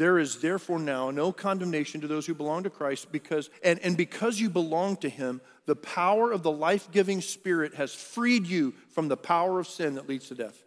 There 0.00 0.18
is 0.18 0.36
therefore 0.38 0.78
now 0.78 1.10
no 1.10 1.30
condemnation 1.30 2.00
to 2.00 2.06
those 2.06 2.24
who 2.24 2.32
belong 2.32 2.62
to 2.62 2.70
Christ 2.70 3.12
because 3.12 3.50
and, 3.62 3.78
and 3.80 3.98
because 3.98 4.40
you 4.40 4.48
belong 4.48 4.96
to 4.96 5.10
him, 5.10 5.42
the 5.66 5.76
power 5.76 6.32
of 6.32 6.42
the 6.42 6.50
life-giving 6.50 7.20
spirit 7.20 7.74
has 7.74 7.94
freed 7.94 8.46
you 8.46 8.72
from 8.88 9.08
the 9.08 9.16
power 9.18 9.60
of 9.60 9.68
sin 9.68 9.96
that 9.96 10.08
leads 10.08 10.28
to 10.28 10.34
death. 10.34 10.58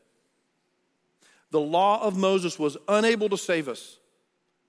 The 1.49 1.59
law 1.59 1.99
of 2.03 2.15
Moses 2.15 2.59
was 2.59 2.77
unable 2.87 3.27
to 3.29 3.35
save 3.37 3.67
us 3.67 3.97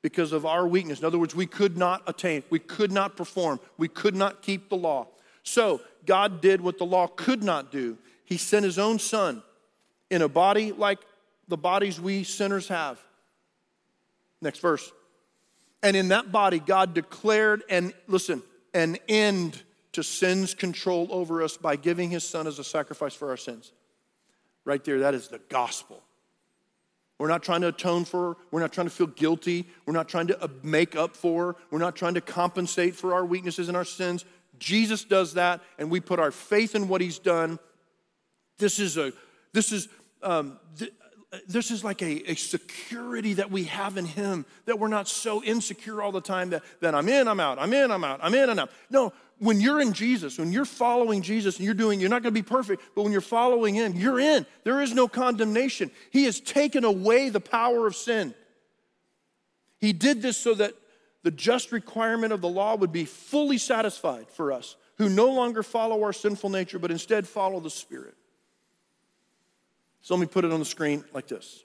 because 0.01 0.33
of 0.33 0.47
our 0.47 0.67
weakness. 0.67 1.01
In 1.01 1.05
other 1.05 1.19
words, 1.19 1.35
we 1.35 1.45
could 1.45 1.77
not 1.77 2.03
attain, 2.07 2.43
we 2.49 2.59
could 2.59 2.91
not 2.91 3.19
perform, 3.19 3.61
we 3.77 3.89
could 3.89 4.17
not 4.17 4.41
keep 4.41 4.71
the 4.71 4.77
law. 4.79 5.09
So, 5.43 5.83
God 6.07 6.41
did 6.41 6.63
what 6.63 6.79
the 6.79 6.87
law 6.87 7.07
could 7.07 7.45
not 7.45 7.71
do. 7.71 7.99
He 8.25 8.39
sent 8.39 8.65
his 8.65 8.79
own 8.79 8.99
son 8.99 9.43
in 10.09 10.23
a 10.23 10.29
body 10.29 10.73
like 10.73 11.01
the 11.49 11.59
bodies 11.59 12.01
we 12.01 12.25
sinners 12.25 12.69
have 12.69 12.99
Next 14.45 14.61
verse. 14.61 14.93
And 15.83 15.97
in 15.97 16.09
that 16.09 16.31
body, 16.31 16.59
God 16.61 16.95
declared 16.95 17.65
and 17.69 17.93
listen, 18.07 18.43
an 18.75 18.99
end 19.09 19.63
to 19.93 20.03
sin's 20.03 20.55
control 20.55 21.09
over 21.11 21.43
us 21.43 21.57
by 21.57 21.77
giving 21.77 22.11
his 22.11 22.25
son 22.29 22.47
as 22.47 22.59
a 22.59 22.65
sacrifice 22.65 23.15
for 23.15 23.31
our 23.31 23.37
sins. 23.39 23.73
Right 24.67 24.85
there, 24.85 25.01
that 25.01 25.15
is 25.15 25.29
the 25.29 25.41
gospel. 25.49 26.03
We're 27.19 27.29
not 27.29 27.43
trying 27.43 27.63
to 27.63 27.69
atone 27.69 28.05
for, 28.05 28.37
we're 28.51 28.61
not 28.61 28.73
trying 28.73 28.87
to 28.87 28.91
feel 28.91 29.07
guilty, 29.07 29.67
we're 29.87 29.93
not 29.95 30.09
trying 30.09 30.27
to 30.29 30.43
uh, 30.43 30.49
make 30.63 30.95
up 30.97 31.17
for, 31.17 31.57
we're 31.71 31.79
not 31.79 31.97
trying 31.97 32.15
to 32.15 32.21
compensate 32.21 32.95
for 32.97 33.15
our 33.15 33.25
weaknesses 33.25 33.69
and 33.69 33.77
our 33.77 33.85
sins. 33.85 34.25
Jesus 34.59 35.05
does 35.05 35.35
that, 35.35 35.61
and 35.79 35.91
we 35.91 36.01
put 36.01 36.19
our 36.19 36.31
faith 36.31 36.75
in 36.75 36.89
what 36.89 37.01
he's 37.01 37.19
done. 37.19 37.59
This 38.59 38.79
is 38.79 38.97
a, 38.99 39.13
this 39.53 39.73
is, 39.73 39.89
um, 40.23 40.59
th- 40.77 40.93
uh, 41.35 41.39
this 41.49 41.71
is 41.71 41.83
like 41.83 42.01
a, 42.03 42.31
a 42.31 42.35
security 42.35 43.35
that 43.35 43.51
we 43.51 43.65
have 43.65 43.97
in 43.97 44.05
Him, 44.07 44.47
that 44.67 44.79
we're 44.79 44.89
not 44.89 45.09
so 45.09 45.43
insecure 45.43 46.01
all 46.03 46.13
the 46.13 46.21
time 46.21 46.51
that, 46.51 46.63
that 46.81 46.95
I'm 46.95 47.09
in, 47.09 47.27
I'm 47.27 47.41
out, 47.41 47.59
I'm 47.59 47.73
in, 47.73 47.91
I'm 47.91 48.05
out, 48.05 48.21
I'm 48.23 48.35
in, 48.35 48.49
I'm 48.51 48.59
out. 48.59 48.71
No, 48.91 49.13
when 49.39 49.61
you're 49.61 49.81
in 49.81 49.93
Jesus, 49.95 50.39
when 50.39 50.53
you're 50.53 50.65
following 50.65 51.23
Jesus 51.23 51.57
and 51.57 51.65
you're 51.65 51.75
doing, 51.75 51.99
you're 51.99 52.11
not 52.11 52.23
going 52.23 52.33
to 52.35 52.41
be 52.41 52.47
perfect, 52.47 52.83
but 52.95 53.03
when 53.03 53.11
you're 53.11 53.21
following 53.21 53.75
Him, 53.75 53.95
you're 53.97 54.21
in. 54.21 54.47
There 54.63 54.81
is 54.81 54.95
no 54.95 55.09
condemnation. 55.09 55.91
He 56.11 56.25
has 56.25 56.39
taken 56.41 56.85
away 56.85 57.31
the 57.31 57.41
power 57.41 57.87
of 57.87 57.97
sin. 57.97 58.33
He 59.81 59.93
did 59.93 60.23
this 60.23 60.37
so 60.37 60.55
that 60.55 60.75
the 61.25 61.33
just 61.33 61.73
requirement 61.73 62.33
of 62.33 62.43
the 62.43 62.49
law 62.49 62.77
would 62.77 62.93
be 62.93 63.07
fully 63.07 63.59
satisfied 63.59 64.29
for 64.31 64.53
us 64.53 64.77
who 64.99 65.09
no 65.09 65.31
longer 65.33 65.65
follow 65.65 66.05
our 66.05 66.13
sinful 66.13 66.51
nature, 66.51 66.79
but 66.79 66.93
instead 66.93 67.27
follow 67.27 67.59
the 67.59 67.71
Spirit. 67.71 68.15
So 70.05 70.15
let 70.15 70.21
me 70.21 70.27
put 70.27 70.45
it 70.45 70.53
on 70.53 70.59
the 70.61 70.67
screen 70.67 71.03
like 71.15 71.27
this 71.29 71.65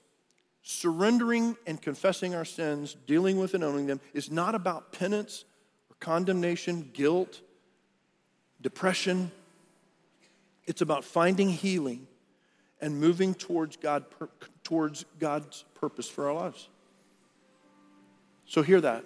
Surrendering 0.62 1.56
and 1.66 1.80
confessing 1.80 2.34
our 2.34 2.46
sins, 2.46 2.96
dealing 3.06 3.38
with 3.38 3.52
and 3.54 3.62
owning 3.62 3.86
them, 3.86 4.00
is 4.14 4.30
not 4.30 4.54
about 4.54 4.92
penance 4.92 5.44
or 5.90 5.96
condemnation, 6.00 6.88
guilt, 6.94 7.42
depression. 8.62 9.30
It's 10.66 10.80
about 10.80 11.04
finding 11.04 11.50
healing 11.50 12.06
and 12.80 12.98
moving 12.98 13.34
towards, 13.34 13.76
God, 13.76 14.06
towards 14.64 15.04
God's 15.18 15.64
purpose 15.74 16.08
for 16.08 16.28
our 16.28 16.34
lives. 16.34 16.68
So, 18.46 18.62
hear 18.62 18.80
that. 18.80 19.04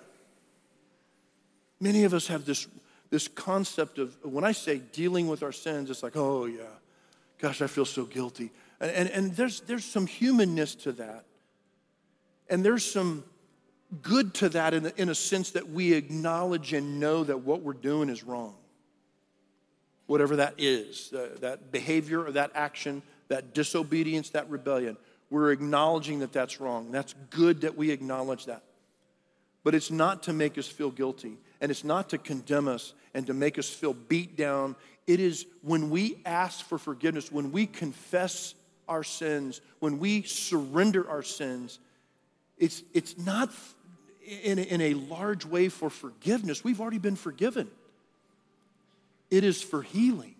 Many 1.80 2.04
of 2.04 2.14
us 2.14 2.28
have 2.28 2.44
this, 2.44 2.66
this 3.10 3.26
concept 3.28 3.98
of 3.98 4.16
when 4.24 4.44
I 4.44 4.52
say 4.52 4.78
dealing 4.92 5.26
with 5.28 5.42
our 5.42 5.50
sins, 5.52 5.90
it's 5.90 6.02
like, 6.04 6.14
oh, 6.16 6.44
yeah, 6.46 6.62
gosh, 7.40 7.60
I 7.62 7.66
feel 7.66 7.84
so 7.84 8.04
guilty. 8.04 8.50
And, 8.90 9.08
and 9.10 9.34
there's, 9.34 9.62
there's 9.62 9.84
some 9.84 10.06
humanness 10.06 10.74
to 10.76 10.92
that. 10.92 11.24
And 12.50 12.62
there's 12.62 12.84
some 12.88 13.24
good 14.02 14.34
to 14.34 14.50
that 14.50 14.74
in, 14.74 14.82
the, 14.82 15.00
in 15.00 15.08
a 15.08 15.14
sense 15.14 15.52
that 15.52 15.70
we 15.70 15.94
acknowledge 15.94 16.74
and 16.74 17.00
know 17.00 17.24
that 17.24 17.40
what 17.40 17.62
we're 17.62 17.72
doing 17.72 18.10
is 18.10 18.22
wrong. 18.22 18.54
Whatever 20.06 20.36
that 20.36 20.56
is, 20.58 21.10
uh, 21.14 21.28
that 21.40 21.72
behavior 21.72 22.24
or 22.26 22.32
that 22.32 22.50
action, 22.54 23.02
that 23.28 23.54
disobedience, 23.54 24.30
that 24.30 24.50
rebellion, 24.50 24.98
we're 25.30 25.50
acknowledging 25.50 26.18
that 26.18 26.32
that's 26.34 26.60
wrong. 26.60 26.90
That's 26.90 27.14
good 27.30 27.62
that 27.62 27.76
we 27.78 27.90
acknowledge 27.90 28.44
that. 28.46 28.62
But 29.62 29.74
it's 29.74 29.90
not 29.90 30.24
to 30.24 30.34
make 30.34 30.58
us 30.58 30.66
feel 30.66 30.90
guilty, 30.90 31.38
and 31.62 31.70
it's 31.70 31.84
not 31.84 32.10
to 32.10 32.18
condemn 32.18 32.68
us 32.68 32.92
and 33.14 33.26
to 33.28 33.32
make 33.32 33.58
us 33.58 33.70
feel 33.70 33.94
beat 33.94 34.36
down. 34.36 34.76
It 35.06 35.20
is 35.20 35.46
when 35.62 35.88
we 35.88 36.20
ask 36.26 36.66
for 36.66 36.76
forgiveness, 36.76 37.32
when 37.32 37.50
we 37.50 37.64
confess 37.64 38.54
our 38.88 39.02
sins, 39.04 39.60
when 39.80 39.98
we 39.98 40.22
surrender 40.22 41.08
our 41.08 41.22
sins, 41.22 41.78
it's, 42.58 42.82
it's 42.92 43.16
not 43.18 43.52
in, 44.26 44.58
in 44.58 44.80
a 44.80 44.94
large 44.94 45.44
way 45.44 45.68
for 45.68 45.90
forgiveness. 45.90 46.62
We've 46.62 46.80
already 46.80 46.98
been 46.98 47.16
forgiven, 47.16 47.70
it 49.30 49.44
is 49.44 49.62
for 49.62 49.82
healing 49.82 50.34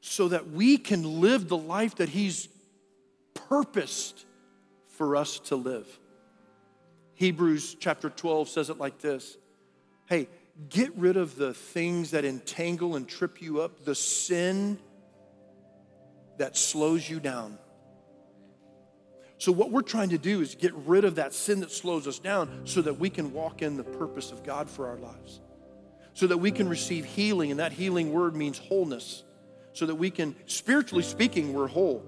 so 0.00 0.28
that 0.28 0.50
we 0.50 0.76
can 0.76 1.22
live 1.22 1.48
the 1.48 1.56
life 1.56 1.96
that 1.96 2.10
He's 2.10 2.48
purposed 3.32 4.26
for 4.88 5.16
us 5.16 5.38
to 5.40 5.56
live. 5.56 5.86
Hebrews 7.14 7.76
chapter 7.80 8.10
12 8.10 8.48
says 8.48 8.70
it 8.70 8.78
like 8.78 8.98
this 8.98 9.38
Hey, 10.06 10.28
get 10.68 10.94
rid 10.96 11.16
of 11.16 11.36
the 11.36 11.54
things 11.54 12.10
that 12.10 12.26
entangle 12.26 12.96
and 12.96 13.08
trip 13.08 13.40
you 13.40 13.62
up, 13.62 13.84
the 13.86 13.94
sin 13.94 14.78
that 16.38 16.56
slows 16.56 17.08
you 17.08 17.20
down. 17.20 17.58
So, 19.38 19.52
what 19.52 19.70
we're 19.70 19.82
trying 19.82 20.10
to 20.10 20.18
do 20.18 20.40
is 20.40 20.54
get 20.54 20.72
rid 20.74 21.04
of 21.04 21.16
that 21.16 21.34
sin 21.34 21.60
that 21.60 21.70
slows 21.70 22.06
us 22.06 22.18
down 22.18 22.62
so 22.64 22.80
that 22.82 22.98
we 22.98 23.10
can 23.10 23.32
walk 23.32 23.62
in 23.62 23.76
the 23.76 23.84
purpose 23.84 24.32
of 24.32 24.42
God 24.44 24.70
for 24.70 24.86
our 24.88 24.96
lives, 24.96 25.40
so 26.14 26.26
that 26.26 26.38
we 26.38 26.50
can 26.50 26.68
receive 26.68 27.04
healing, 27.04 27.50
and 27.50 27.60
that 27.60 27.72
healing 27.72 28.12
word 28.12 28.36
means 28.36 28.58
wholeness, 28.58 29.24
so 29.72 29.86
that 29.86 29.96
we 29.96 30.10
can, 30.10 30.34
spiritually 30.46 31.04
speaking, 31.04 31.52
we're 31.52 31.66
whole. 31.68 32.04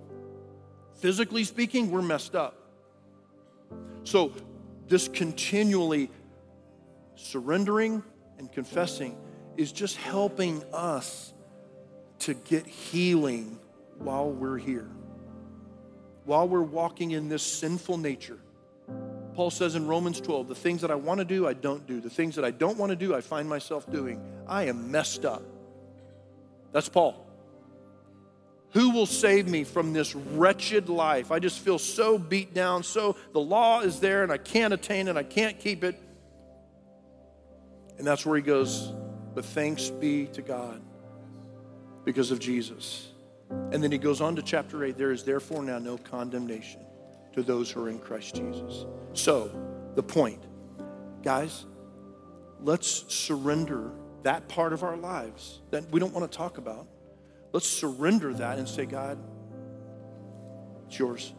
Physically 1.00 1.44
speaking, 1.44 1.90
we're 1.90 2.00
messed 2.02 2.34
up. 2.34 2.56
So, 4.04 4.32
this 4.88 5.08
continually 5.08 6.10
surrendering 7.16 8.02
and 8.38 8.50
confessing 8.50 9.18
is 9.56 9.72
just 9.72 9.96
helping 9.96 10.62
us 10.72 11.32
to 12.20 12.34
get 12.34 12.66
healing 12.66 13.58
while 13.98 14.30
we're 14.30 14.58
here, 14.58 14.88
while 16.24 16.48
we're 16.48 16.60
walking 16.62 17.12
in 17.12 17.28
this 17.28 17.42
sinful 17.42 17.98
nature. 17.98 18.38
Paul 19.34 19.50
says 19.50 19.74
in 19.74 19.86
Romans 19.86 20.20
12, 20.20 20.48
the 20.48 20.54
things 20.54 20.80
that 20.80 20.90
I 20.90 20.94
want 20.94 21.18
to 21.18 21.24
do, 21.24 21.46
I 21.46 21.52
don't 21.52 21.86
do. 21.86 22.00
The 22.00 22.08
things 22.10 22.36
that 22.36 22.44
I 22.44 22.50
don't 22.50 22.78
want 22.78 22.90
to 22.90 22.96
do, 22.96 23.14
I 23.14 23.20
find 23.20 23.48
myself 23.48 23.90
doing. 23.90 24.20
I 24.46 24.64
am 24.64 24.90
messed 24.90 25.24
up. 25.24 25.42
That's 26.72 26.88
Paul. 26.88 27.22
Who 28.72 28.90
will 28.90 29.06
save 29.06 29.46
me 29.48 29.64
from 29.64 29.92
this 29.92 30.14
wretched 30.14 30.88
life? 30.88 31.30
I 31.32 31.38
just 31.38 31.60
feel 31.60 31.78
so 31.78 32.18
beat 32.18 32.54
down. 32.54 32.82
So 32.82 33.16
the 33.32 33.40
law 33.40 33.80
is 33.80 34.00
there 34.00 34.22
and 34.22 34.32
I 34.32 34.38
can't 34.38 34.72
attain 34.72 35.06
it. 35.08 35.16
I 35.16 35.22
can't 35.22 35.58
keep 35.58 35.84
it. 35.84 36.00
And 37.98 38.06
that's 38.06 38.26
where 38.26 38.36
he 38.36 38.42
goes, 38.42 38.92
but 39.34 39.44
thanks 39.44 39.88
be 39.90 40.26
to 40.28 40.42
God 40.42 40.82
because 42.04 42.30
of 42.30 42.38
Jesus. 42.38 43.08
And 43.50 43.82
then 43.82 43.92
he 43.92 43.98
goes 43.98 44.20
on 44.20 44.36
to 44.36 44.42
chapter 44.42 44.84
8 44.84 44.96
there 44.96 45.12
is 45.12 45.24
therefore 45.24 45.62
now 45.62 45.78
no 45.78 45.96
condemnation 45.98 46.80
to 47.34 47.42
those 47.42 47.70
who 47.70 47.82
are 47.84 47.88
in 47.90 47.98
Christ 47.98 48.34
Jesus. 48.36 48.86
So, 49.12 49.50
the 49.94 50.02
point, 50.02 50.42
guys, 51.22 51.66
let's 52.60 53.04
surrender 53.14 53.90
that 54.22 54.48
part 54.48 54.72
of 54.72 54.82
our 54.82 54.96
lives 54.96 55.60
that 55.70 55.90
we 55.90 56.00
don't 56.00 56.12
want 56.14 56.30
to 56.30 56.36
talk 56.38 56.58
about. 56.58 56.86
Let's 57.52 57.68
surrender 57.68 58.32
that 58.34 58.58
and 58.58 58.68
say, 58.68 58.84
God, 58.86 59.18
it's 60.86 60.98
yours. 60.98 61.32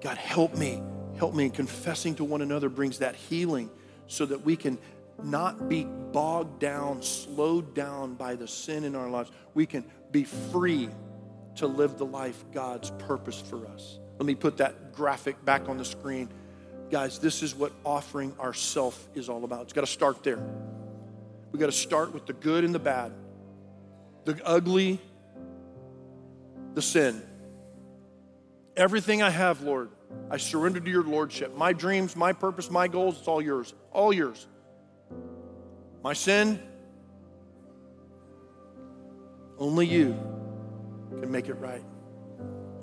God, 0.00 0.16
help 0.16 0.54
me. 0.56 0.82
Help 1.18 1.34
me. 1.34 1.44
And 1.44 1.54
confessing 1.54 2.14
to 2.16 2.24
one 2.24 2.42
another 2.42 2.68
brings 2.68 2.98
that 2.98 3.14
healing 3.16 3.70
so 4.06 4.26
that 4.26 4.44
we 4.44 4.56
can 4.56 4.78
not 5.22 5.68
be 5.68 5.84
bogged 5.84 6.58
down, 6.60 7.02
slowed 7.02 7.74
down 7.74 8.14
by 8.14 8.34
the 8.34 8.48
sin 8.48 8.84
in 8.84 8.94
our 8.94 9.08
lives. 9.08 9.30
We 9.54 9.64
can 9.66 9.84
be 10.14 10.22
free 10.24 10.88
to 11.56 11.66
live 11.66 11.98
the 11.98 12.06
life 12.06 12.42
God's 12.52 12.90
purpose 13.00 13.38
for 13.40 13.66
us. 13.66 13.98
Let 14.16 14.24
me 14.26 14.36
put 14.36 14.58
that 14.58 14.92
graphic 14.94 15.44
back 15.44 15.68
on 15.68 15.76
the 15.76 15.84
screen. 15.84 16.28
Guys, 16.88 17.18
this 17.18 17.42
is 17.42 17.52
what 17.52 17.72
offering 17.84 18.32
ourself 18.38 19.08
is 19.16 19.28
all 19.28 19.42
about. 19.44 19.62
It's 19.62 19.72
got 19.72 19.80
to 19.80 19.86
start 19.88 20.22
there. 20.22 20.38
We 21.50 21.58
got 21.58 21.66
to 21.66 21.72
start 21.72 22.14
with 22.14 22.26
the 22.26 22.32
good 22.32 22.62
and 22.64 22.72
the 22.72 22.78
bad, 22.78 23.10
the 24.24 24.40
ugly, 24.44 25.00
the 26.74 26.82
sin. 26.82 27.20
Everything 28.76 29.20
I 29.20 29.30
have, 29.30 29.62
Lord, 29.62 29.90
I 30.30 30.36
surrender 30.36 30.78
to 30.78 30.90
your 30.90 31.02
lordship. 31.04 31.56
My 31.56 31.72
dreams, 31.72 32.14
my 32.14 32.32
purpose, 32.32 32.70
my 32.70 32.86
goals, 32.86 33.18
it's 33.18 33.26
all 33.26 33.42
yours. 33.42 33.74
All 33.92 34.12
yours. 34.12 34.46
My 36.04 36.12
sin, 36.12 36.60
only 39.58 39.86
you 39.86 40.14
can 41.20 41.30
make 41.30 41.48
it 41.48 41.54
right. 41.54 41.82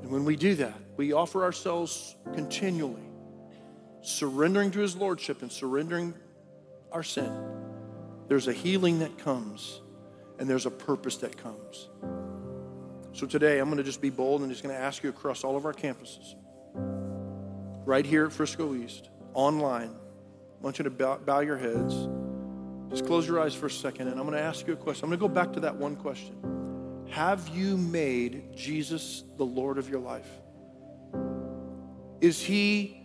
And 0.01 0.09
when 0.11 0.25
we 0.25 0.35
do 0.35 0.55
that, 0.55 0.73
we 0.95 1.13
offer 1.13 1.43
ourselves 1.43 2.15
continually, 2.33 3.03
surrendering 4.01 4.71
to 4.71 4.79
His 4.79 4.95
Lordship 4.95 5.41
and 5.41 5.51
surrendering 5.51 6.13
our 6.91 7.03
sin. 7.03 7.31
There's 8.27 8.47
a 8.47 8.53
healing 8.53 8.99
that 8.99 9.17
comes, 9.17 9.81
and 10.39 10.49
there's 10.49 10.65
a 10.65 10.71
purpose 10.71 11.17
that 11.17 11.37
comes. 11.37 11.89
So 13.13 13.27
today, 13.27 13.59
I'm 13.59 13.65
going 13.67 13.77
to 13.77 13.83
just 13.83 14.01
be 14.01 14.09
bold 14.09 14.41
and 14.41 14.49
just 14.49 14.63
going 14.63 14.73
to 14.75 14.81
ask 14.81 15.03
you 15.03 15.09
across 15.09 15.43
all 15.43 15.57
of 15.57 15.65
our 15.65 15.73
campuses, 15.73 16.35
right 17.85 18.05
here 18.05 18.25
at 18.27 18.31
Frisco 18.31 18.73
East, 18.75 19.09
online, 19.33 19.89
I 19.89 20.63
want 20.63 20.77
you 20.77 20.83
to 20.83 20.89
bow, 20.89 21.17
bow 21.17 21.41
your 21.41 21.57
heads. 21.57 22.07
Just 22.89 23.05
close 23.05 23.27
your 23.27 23.39
eyes 23.41 23.55
for 23.55 23.65
a 23.65 23.71
second, 23.71 24.07
and 24.07 24.19
I'm 24.19 24.25
going 24.25 24.37
to 24.37 24.43
ask 24.43 24.67
you 24.67 24.73
a 24.73 24.77
question. 24.77 25.03
I'm 25.05 25.09
going 25.09 25.19
to 25.19 25.27
go 25.27 25.33
back 25.33 25.53
to 25.53 25.61
that 25.61 25.75
one 25.75 25.95
question. 25.95 26.60
Have 27.11 27.49
you 27.49 27.75
made 27.75 28.55
Jesus 28.55 29.23
the 29.35 29.43
Lord 29.45 29.77
of 29.77 29.89
your 29.89 29.99
life? 29.99 30.29
Is 32.21 32.41
he 32.41 33.01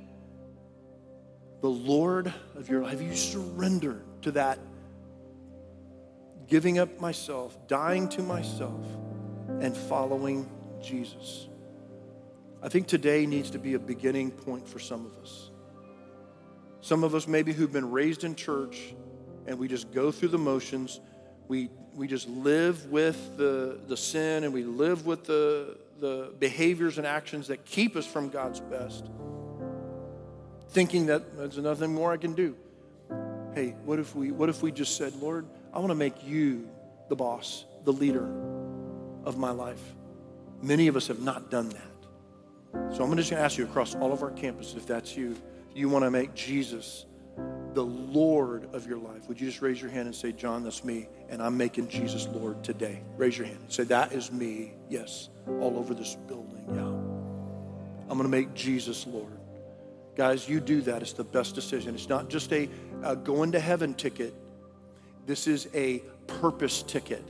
the 1.61 1.69
Lord 1.69 2.33
of 2.55 2.69
your 2.69 2.83
life? 2.83 2.93
Have 2.93 3.03
you 3.03 3.17
surrendered 3.17 4.05
to 4.23 4.31
that 4.33 4.61
giving 6.47 6.79
up 6.79 7.01
myself, 7.01 7.59
dying 7.67 8.09
to 8.11 8.23
myself, 8.23 8.87
and 9.61 9.77
following 9.77 10.49
Jesus? 10.81 11.49
I 12.63 12.69
think 12.69 12.87
today 12.87 13.27
needs 13.27 13.51
to 13.51 13.59
be 13.59 13.75
a 13.75 13.79
beginning 13.81 14.31
point 14.31 14.69
for 14.69 14.79
some 14.79 15.05
of 15.05 15.17
us. 15.19 15.51
Some 16.81 17.03
of 17.03 17.13
us, 17.17 17.27
maybe, 17.27 17.53
who've 17.53 17.73
been 17.73 17.91
raised 17.91 18.23
in 18.23 18.37
church 18.37 18.95
and 19.49 19.59
we 19.59 19.67
just 19.67 19.93
go 19.93 20.13
through 20.13 20.29
the 20.29 20.39
motions 20.39 21.01
we, 21.49 21.69
we 21.95 22.09
just 22.09 22.29
live 22.29 22.87
with 22.91 23.37
the, 23.37 23.79
the 23.87 23.97
sin 23.97 24.45
and 24.45 24.53
we 24.53 24.65
live 24.65 25.07
with 25.07 25.25
the, 25.25 25.79
the 26.01 26.33
behaviors 26.39 26.99
and 26.99 27.07
actions 27.07 27.49
that 27.49 27.65
keep 27.65 27.97
us 27.97 28.07
from 28.07 28.29
God's 28.29 28.61
best, 28.61 29.09
thinking 30.71 31.07
that 31.07 31.37
there's 31.37 31.59
nothing 31.59 31.95
more 31.95 32.13
I 32.13 32.17
can 32.17 32.35
do. 32.35 32.57
Hey, 33.55 33.75
what 33.85 33.99
if 33.99 34.15
we 34.15 34.33
what 34.33 34.51
if 34.51 34.63
we 34.63 34.71
just 34.71 34.99
said, 34.99 35.15
Lord, 35.17 35.47
I 35.73 35.79
want 35.79 35.89
to 35.91 35.95
make 35.95 36.27
you 36.27 36.69
the 37.09 37.17
boss, 37.17 37.65
the 37.85 37.93
leader 37.93 38.27
of 39.25 39.39
my 39.39 39.51
life? 39.51 39.81
Many 40.61 40.89
of 40.89 40.97
us 40.97 41.07
have 41.07 41.21
not 41.23 41.51
done 41.51 41.71
that. 41.71 42.95
So 42.95 43.03
I'm 43.03 43.17
just 43.17 43.31
going 43.31 43.41
to 43.41 43.41
ask 43.45 43.57
you 43.57 43.65
across 43.65 43.95
all 43.95 44.13
of 44.13 44.23
our 44.23 44.31
campuses 44.31 44.77
if 44.77 44.87
that's 44.87 45.17
you, 45.17 45.37
you 45.75 45.89
want 45.89 46.05
to 46.05 46.11
make 46.11 46.35
Jesus 46.35 47.07
the 47.75 47.85
Lord 47.85 48.69
of 48.73 48.87
your 48.87 48.99
life. 48.99 49.29
Would 49.29 49.41
you 49.41 49.47
just 49.49 49.61
raise 49.61 49.81
your 49.81 49.91
hand 49.91 50.07
and 50.07 50.15
say, 50.15 50.33
John, 50.33 50.65
that's 50.65 50.85
me, 50.85 51.09
and 51.29 51.43
I'm 51.43 51.57
making 51.57 51.89
Jesus 51.89 52.27
Lord 52.29 52.65
today? 52.65 53.01
Raise 53.17 53.37
your 53.37 53.47
hand. 53.47 53.59
Say, 53.69 53.85
that 53.85 54.13
is 54.13 54.33
me, 54.33 54.73
yes, 54.89 55.29
all 55.47 55.79
over 55.79 55.93
this 55.95 56.15
building, 56.27 56.65
yeah. 56.69 56.85
I'm 58.11 58.17
gonna 58.17 58.29
make 58.29 58.55
Jesus 58.55 59.07
Lord. 59.07 59.37
Guys, 60.15 60.49
you 60.49 60.61
do 60.61 60.81
that. 60.83 61.03
It's 61.03 61.13
the 61.13 61.25
best 61.25 61.55
decision. 61.55 61.95
It's 61.95 62.09
not 62.09 62.31
just 62.31 62.51
a, 62.53 62.71
a 63.03 63.15
going 63.17 63.53
to 63.53 63.61
heaven 63.61 63.93
ticket, 63.95 64.33
this 65.27 65.47
is 65.47 65.69
a 65.75 65.99
purpose 66.29 66.83
ticket. 66.83 67.23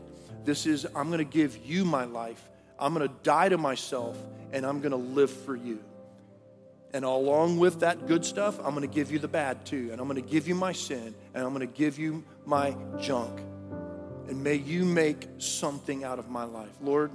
This 0.45 0.67
is, 0.67 0.87
I'm 0.95 1.11
gonna 1.11 1.25
give 1.25 1.57
you 1.67 1.85
my 1.85 2.05
life, 2.05 2.49
I'm 2.79 2.93
gonna 2.93 3.11
die 3.25 3.49
to 3.49 3.59
myself, 3.59 4.17
and 4.53 4.65
I'm 4.65 4.81
gonna 4.81 4.95
live 4.95 5.31
for 5.31 5.57
you. 5.57 5.81
And 6.97 7.05
along 7.05 7.59
with 7.59 7.81
that 7.81 8.09
good 8.09 8.25
stuff, 8.25 8.59
I'm 8.59 8.75
going 8.75 8.81
to 8.89 8.95
give 8.95 9.13
you 9.13 9.19
the 9.19 9.29
bad 9.29 9.67
too. 9.67 9.91
And 9.93 10.01
I'm 10.01 10.09
going 10.09 10.15
to 10.23 10.27
give 10.31 10.49
you 10.49 10.55
my 10.55 10.73
sin. 10.73 11.15
And 11.35 11.45
I'm 11.45 11.53
going 11.53 11.69
to 11.71 11.75
give 11.77 11.99
you 11.99 12.25
my 12.47 12.75
junk. 12.99 13.39
And 14.29 14.43
may 14.43 14.55
you 14.55 14.87
make 14.87 15.27
something 15.37 16.05
out 16.05 16.19
of 16.19 16.31
my 16.31 16.45
life. 16.45 16.71
Lord, 16.81 17.11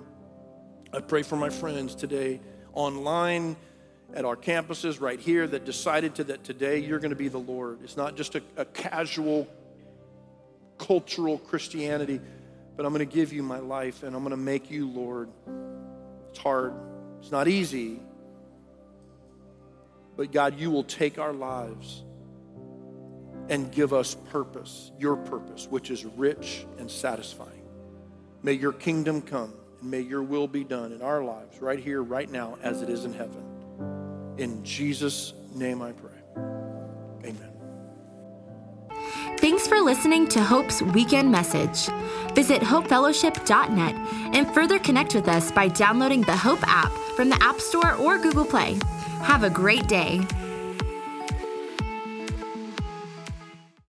I 0.94 1.00
pray 1.02 1.24
for 1.24 1.36
my 1.36 1.50
friends 1.50 1.96
today 1.96 2.42
online 2.74 3.56
at 4.14 4.24
our 4.24 4.36
campuses 4.38 5.02
right 5.02 5.20
here 5.20 5.48
that 5.48 5.66
decided 5.66 6.14
to 6.14 6.26
that 6.26 6.44
today 6.44 6.78
you're 6.78 7.00
going 7.00 7.10
to 7.10 7.16
be 7.16 7.28
the 7.30 7.40
Lord. 7.40 7.80
It's 7.84 7.98
not 7.98 8.16
just 8.16 8.36
a, 8.36 8.44
a 8.58 8.66
casual 8.66 9.48
cultural 10.78 11.40
Christianity, 11.40 12.22
but 12.78 12.86
I'm 12.86 12.94
going 12.94 13.08
to 13.10 13.16
give 13.16 13.34
you 13.34 13.42
my 13.42 13.58
life 13.58 14.04
and 14.04 14.16
I'm 14.16 14.22
going 14.22 14.30
to 14.30 14.38
make 14.38 14.70
you 14.70 14.88
Lord. 14.88 15.30
It's 16.30 16.38
hard. 16.38 16.76
It's 17.20 17.32
not 17.32 17.48
easy, 17.48 18.00
but 20.18 20.32
God, 20.32 20.60
you 20.60 20.72
will 20.72 20.84
take 20.84 21.20
our 21.20 21.34
lives 21.34 22.04
and 23.50 23.72
give 23.72 23.94
us 23.94 24.14
purpose, 24.30 24.92
your 25.00 25.16
purpose, 25.16 25.68
which 25.70 25.90
is 25.92 26.06
rich 26.06 26.66
and 26.78 26.90
satisfying. 26.90 27.48
May 28.44 28.54
your 28.54 28.74
kingdom 28.74 29.22
come 29.22 29.54
and 29.82 29.90
may 29.92 30.02
your 30.02 30.24
will 30.24 30.48
be 30.48 30.64
done 30.64 30.92
in 30.92 31.02
our 31.02 31.24
lives, 31.24 31.62
right 31.62 31.80
here, 31.80 32.04
right 32.04 32.30
now, 32.30 32.58
as 32.64 32.82
it 32.82 32.90
is 32.90 33.06
in 33.06 33.14
heaven. 33.14 33.44
In 34.38 34.64
Jesus' 34.64 35.34
name 35.54 35.82
I 35.82 35.92
pray. 35.92 36.12
Amen. 37.24 37.52
Thanks 39.38 39.68
for 39.68 39.80
listening 39.80 40.28
to 40.30 40.44
Hope's 40.44 40.82
weekend 40.82 41.32
message. 41.32 41.88
Visit 42.36 42.62
hopefellowship.net 42.62 43.96
and 44.36 44.50
further 44.54 44.80
connect 44.80 45.16
with 45.16 45.28
us 45.28 45.52
by 45.52 45.68
downloading 45.68 46.22
the 46.22 46.36
Hope 46.36 46.62
app 46.68 46.92
from 47.18 47.30
the 47.30 47.42
App 47.44 47.60
Store 47.60 47.94
or 47.96 48.18
Google 48.18 48.46
Play. 48.46 48.80
Have 49.24 49.44
a 49.44 49.50
great 49.52 49.88
day. 49.88 50.51